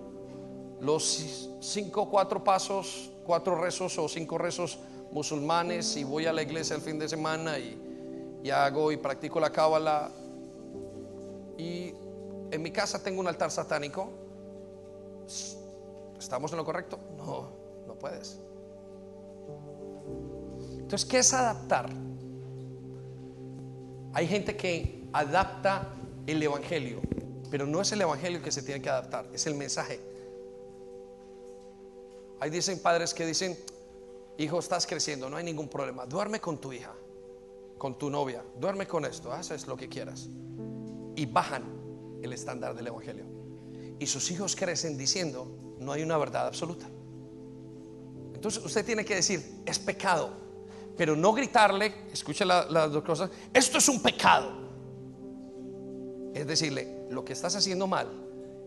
[0.80, 4.78] los cinco, cuatro pasos, cuatro rezos o cinco rezos
[5.10, 9.40] musulmanes y voy a la iglesia el fin de semana y, y hago y practico
[9.40, 10.10] la cábala,
[11.58, 11.94] y
[12.50, 14.08] en mi casa tengo un altar satánico,
[16.18, 16.98] ¿estamos en lo correcto?
[17.16, 17.48] No,
[17.86, 18.38] no puedes.
[20.78, 21.90] Entonces, ¿qué es adaptar?
[24.12, 25.88] Hay gente que adapta
[26.26, 27.00] el Evangelio,
[27.50, 30.00] pero no es el Evangelio que se tiene que adaptar, es el mensaje.
[32.40, 33.56] Ahí dicen padres que dicen,
[34.38, 36.92] hijo, estás creciendo, no hay ningún problema, duerme con tu hija,
[37.78, 40.28] con tu novia, duerme con esto, haces lo que quieras.
[41.14, 41.64] Y bajan
[42.22, 43.24] el estándar del Evangelio.
[43.98, 46.86] Y sus hijos crecen diciendo, no hay una verdad absoluta.
[48.34, 50.46] Entonces usted tiene que decir, es pecado
[50.96, 54.65] pero no gritarle, escuche las dos cosas, esto es un pecado.
[56.36, 58.08] Es decirle, lo que estás haciendo mal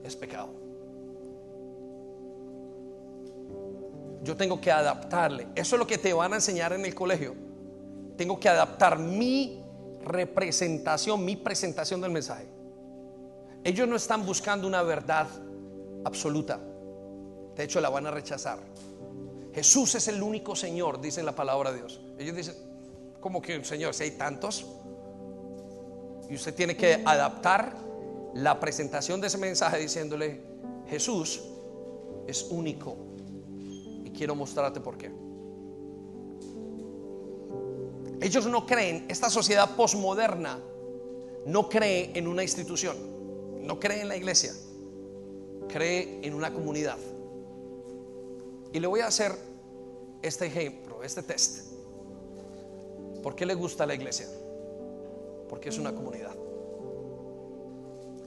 [0.04, 0.50] es pecado.
[4.24, 5.48] Yo tengo que adaptarle.
[5.54, 7.36] Eso es lo que te van a enseñar en el colegio.
[8.18, 9.64] Tengo que adaptar mi
[10.04, 12.48] representación, mi presentación del mensaje.
[13.64, 15.28] Ellos no están buscando una verdad
[16.06, 16.60] absoluta.
[17.56, 18.58] De hecho, la van a rechazar.
[19.54, 22.02] Jesús es el único Señor, dice la palabra de Dios.
[22.18, 22.56] Ellos dicen,
[23.20, 23.94] ¿cómo que Señor?
[23.94, 24.66] Si hay tantos.
[26.30, 27.76] Y usted tiene que adaptar
[28.36, 30.42] la presentación de ese mensaje diciéndole,
[30.88, 31.42] Jesús
[32.28, 32.96] es único.
[34.06, 35.12] Y quiero mostrarte por qué.
[38.22, 40.60] Ellos no creen, esta sociedad posmoderna
[41.46, 42.96] no cree en una institución,
[43.62, 44.54] no cree en la iglesia,
[45.70, 46.98] cree en una comunidad.
[48.74, 49.32] Y le voy a hacer
[50.22, 51.72] este ejemplo, este test.
[53.24, 54.28] ¿Por qué le gusta la iglesia?
[55.50, 56.36] Porque es una comunidad.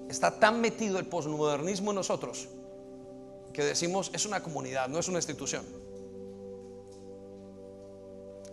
[0.08, 2.48] Está tan metido el posmodernismo en nosotros
[3.52, 5.64] que decimos es una comunidad, no es una institución.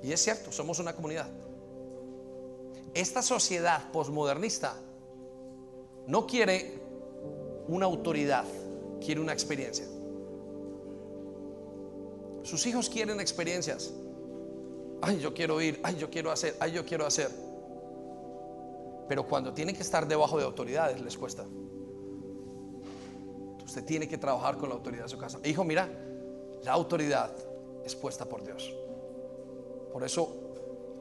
[0.04, 1.28] Y es cierto, somos una comunidad.
[2.94, 4.76] Esta sociedad posmodernista
[6.08, 6.80] no quiere
[7.68, 8.46] una autoridad,
[9.04, 9.86] quiere una experiencia.
[12.44, 13.92] Sus hijos quieren experiencias.
[15.02, 17.30] Ay, yo quiero ir, ay, yo quiero hacer, ay, yo quiero hacer.
[19.10, 21.44] Pero cuando tienen que estar debajo de autoridades les cuesta.
[23.66, 25.40] Usted tiene que trabajar con la autoridad de su casa.
[25.44, 25.90] Hijo, mira,
[26.64, 27.32] la autoridad
[27.84, 28.72] es puesta por Dios.
[29.92, 30.32] Por eso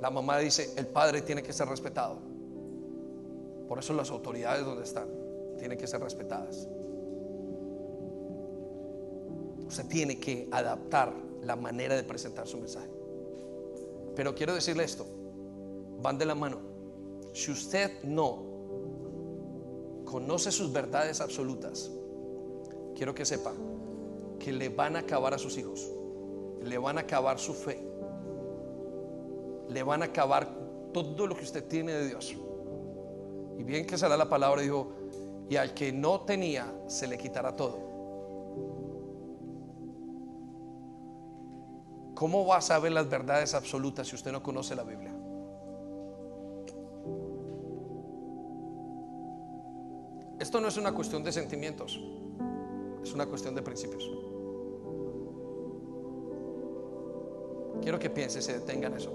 [0.01, 2.17] la mamá dice, el padre tiene que ser respetado.
[3.69, 5.09] Por eso las autoridades donde están
[5.59, 6.67] tienen que ser respetadas.
[9.67, 12.89] Usted tiene que adaptar la manera de presentar su mensaje.
[14.17, 15.05] Pero quiero decirle esto,
[16.01, 16.68] van de la mano.
[17.39, 18.43] Si usted no
[20.05, 21.89] conoce sus verdades absolutas,
[22.97, 23.53] quiero que sepa
[24.41, 25.89] que le van a acabar a sus hijos,
[26.65, 27.81] le van a acabar su fe,
[29.69, 30.49] le van a acabar
[30.93, 32.37] todo lo que usted tiene de Dios.
[33.57, 34.89] Y bien que será la palabra, dijo,
[35.49, 37.79] y al que no tenía se le quitará todo.
[42.17, 45.18] ¿Cómo va a saber las verdades absolutas si usted no conoce la Biblia?
[50.49, 52.01] Esto no es una cuestión de sentimientos,
[53.03, 54.11] es una cuestión de principios.
[57.83, 59.13] Quiero que piense, se detengan eso.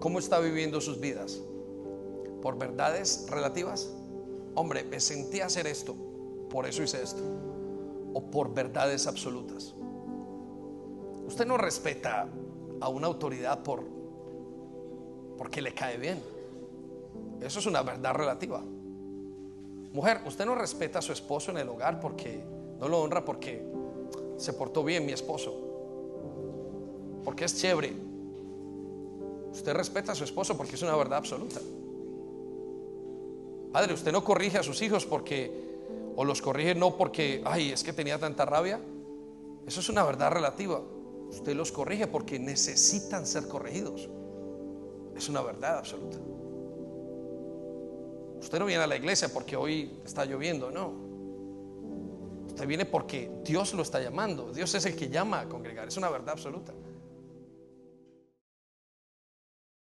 [0.00, 1.40] ¿Cómo está viviendo sus vidas?
[2.42, 3.94] ¿Por verdades relativas?
[4.56, 5.94] Hombre, me sentí hacer esto,
[6.50, 7.22] por eso hice esto.
[8.12, 9.72] ¿O por verdades absolutas?
[11.28, 12.26] Usted no respeta
[12.80, 13.84] a una autoridad por
[15.38, 16.20] porque le cae bien.
[17.40, 18.64] Eso es una verdad relativa.
[19.92, 22.42] Mujer, usted no respeta a su esposo en el hogar porque
[22.78, 23.64] no lo honra porque
[24.36, 25.54] se portó bien mi esposo.
[27.24, 27.94] Porque es chévere.
[29.52, 31.60] Usted respeta a su esposo porque es una verdad absoluta.
[33.72, 35.68] Padre, usted no corrige a sus hijos porque
[36.16, 38.80] o los corrige no porque, ay, es que tenía tanta rabia.
[39.66, 40.80] Eso es una verdad relativa.
[41.30, 44.08] Usted los corrige porque necesitan ser corregidos.
[45.16, 46.18] Es una verdad absoluta.
[48.40, 51.08] Usted no viene a la iglesia porque hoy está lloviendo, no.
[52.48, 54.52] Usted viene porque Dios lo está llamando.
[54.52, 55.88] Dios es el que llama a congregar.
[55.88, 56.72] Es una verdad absoluta.